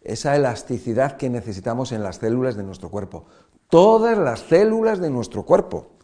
esa 0.00 0.34
elasticidad 0.34 1.18
que 1.18 1.28
necesitamos 1.28 1.92
en 1.92 2.02
las 2.02 2.16
células 2.16 2.56
de 2.56 2.62
nuestro 2.62 2.88
cuerpo. 2.88 3.26
Todas 3.68 4.16
las 4.16 4.40
células 4.40 4.98
de 5.00 5.10
nuestro 5.10 5.44
cuerpo 5.44 5.99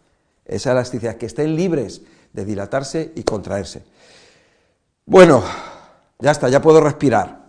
esa 0.46 0.72
elasticidad, 0.72 1.16
que 1.16 1.26
estén 1.26 1.56
libres 1.56 2.02
de 2.32 2.44
dilatarse 2.44 3.12
y 3.14 3.22
contraerse. 3.22 3.84
Bueno, 5.04 5.42
ya 6.18 6.30
está, 6.30 6.48
ya 6.48 6.62
puedo 6.62 6.80
respirar. 6.80 7.46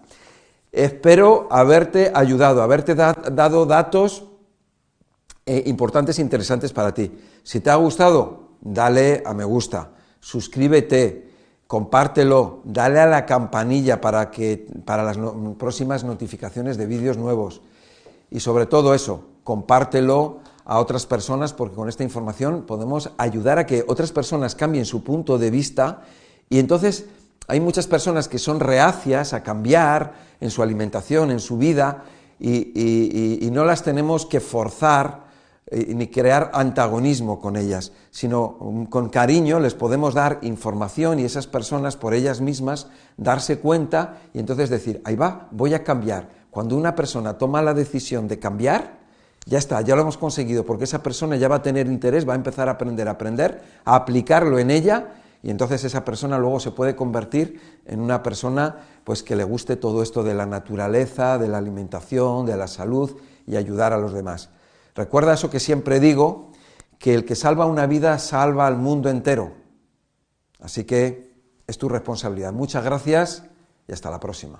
Espero 0.71 1.47
haberte 1.49 2.11
ayudado, 2.13 2.61
haberte 2.61 2.95
dado 2.95 3.65
datos 3.65 4.25
eh, 5.45 5.63
importantes 5.65 6.19
e 6.19 6.21
interesantes 6.21 6.73
para 6.73 6.93
ti. 6.93 7.11
Si 7.43 7.61
te 7.61 7.69
ha 7.69 7.75
gustado, 7.75 8.57
dale 8.61 9.23
a 9.25 9.33
me 9.33 9.45
gusta, 9.45 9.91
suscríbete, 10.19 11.31
compártelo, 11.67 12.61
dale 12.63 12.99
a 12.99 13.05
la 13.05 13.25
campanilla 13.25 14.01
para, 14.01 14.29
que, 14.29 14.67
para 14.85 15.03
las 15.03 15.17
próximas 15.57 16.03
notificaciones 16.03 16.77
de 16.77 16.85
vídeos 16.85 17.17
nuevos. 17.17 17.61
Y 18.29 18.39
sobre 18.41 18.65
todo 18.65 18.93
eso, 18.93 19.23
compártelo 19.43 20.39
a 20.67 20.79
otras 20.79 21.05
personas 21.05 21.53
porque 21.53 21.75
con 21.75 21.87
esta 21.87 22.03
información 22.03 22.63
podemos 22.63 23.11
ayudar 23.17 23.57
a 23.57 23.65
que 23.65 23.85
otras 23.87 24.11
personas 24.11 24.53
cambien 24.53 24.85
su 24.85 25.01
punto 25.01 25.37
de 25.37 25.49
vista 25.49 26.01
y 26.49 26.59
entonces 26.59 27.05
hay 27.47 27.61
muchas 27.61 27.87
personas 27.87 28.27
que 28.27 28.37
son 28.37 28.59
reacias 28.59 29.33
a 29.33 29.43
cambiar 29.43 30.13
en 30.41 30.51
su 30.51 30.61
alimentación, 30.61 31.31
en 31.31 31.39
su 31.39 31.57
vida 31.57 32.03
y, 32.37 33.49
no 33.51 33.63
las 33.63 33.81
tenemos 33.81 34.25
que 34.25 34.41
forzar 34.41 35.25
eh, 35.67 35.93
ni 35.95 36.07
crear 36.07 36.51
antagonismo 36.53 37.39
con 37.39 37.55
ellas, 37.55 37.93
sino 38.11 38.57
um, 38.59 38.85
con 38.85 39.09
cariño 39.09 39.59
les 39.61 39.73
podemos 39.73 40.13
dar 40.13 40.39
información 40.41 41.19
y 41.19 41.23
esas 41.23 41.47
personas 41.47 41.95
por 41.95 42.13
ellas 42.13 42.41
mismas 42.41 42.87
darse 43.15 43.57
cuenta 43.59 44.19
y 44.33 44.39
entonces 44.39 44.69
decir, 44.69 45.01
ahí 45.05 45.15
va, 45.15 45.47
voy 45.51 45.73
a 45.73 45.83
cambiar. 45.83 46.29
Cuando 46.51 46.75
una 46.75 46.93
persona 46.93 47.37
toma 47.37 47.61
la 47.61 47.73
decisión 47.73 48.27
de 48.27 48.37
cambiar, 48.37 48.96
ya 49.47 49.57
está, 49.57 49.79
ya 49.81 49.95
lo 49.95 50.01
hemos 50.01 50.17
conseguido, 50.17 50.65
porque 50.65 50.83
esa 50.83 51.01
persona 51.01 51.37
ya 51.37 51.47
va 51.47 51.55
a 51.55 51.61
tener 51.61 51.87
interés, 51.87 52.27
va 52.27 52.33
a 52.33 52.35
empezar 52.35 52.67
a 52.67 52.73
aprender 52.73 53.07
a 53.07 53.11
aprender, 53.11 53.63
a 53.85 53.95
aplicarlo 53.95 54.59
en 54.59 54.69
ella, 54.69 55.13
y 55.41 55.49
entonces 55.49 55.85
esa 55.85 56.03
persona 56.03 56.37
luego 56.37 56.59
se 56.59 56.71
puede 56.71 56.95
convertir 56.95 57.81
en 57.85 58.01
una 58.01 58.21
persona 58.23 58.75
pues 59.05 59.23
que 59.23 59.37
le 59.37 59.45
guste 59.45 59.77
todo 59.77 60.03
esto 60.03 60.23
de 60.23 60.33
la 60.33 60.45
naturaleza, 60.45 61.37
de 61.37 61.47
la 61.47 61.59
alimentación, 61.59 62.45
de 62.45 62.57
la 62.57 62.67
salud 62.67 63.17
y 63.45 63.55
ayudar 63.55 63.93
a 63.93 63.97
los 63.97 64.11
demás. 64.11 64.49
Recuerda 64.95 65.33
eso 65.33 65.49
que 65.49 65.61
siempre 65.61 66.01
digo, 66.01 66.51
que 66.99 67.13
el 67.13 67.23
que 67.23 67.35
salva 67.35 67.67
una 67.67 67.85
vida 67.85 68.19
salva 68.19 68.67
al 68.67 68.77
mundo 68.77 69.09
entero. 69.09 69.53
Así 70.59 70.83
que 70.83 71.31
es 71.67 71.77
tu 71.77 71.87
responsabilidad. 71.87 72.51
Muchas 72.51 72.83
gracias 72.83 73.43
y 73.87 73.93
hasta 73.93 74.11
la 74.11 74.19
próxima. 74.19 74.59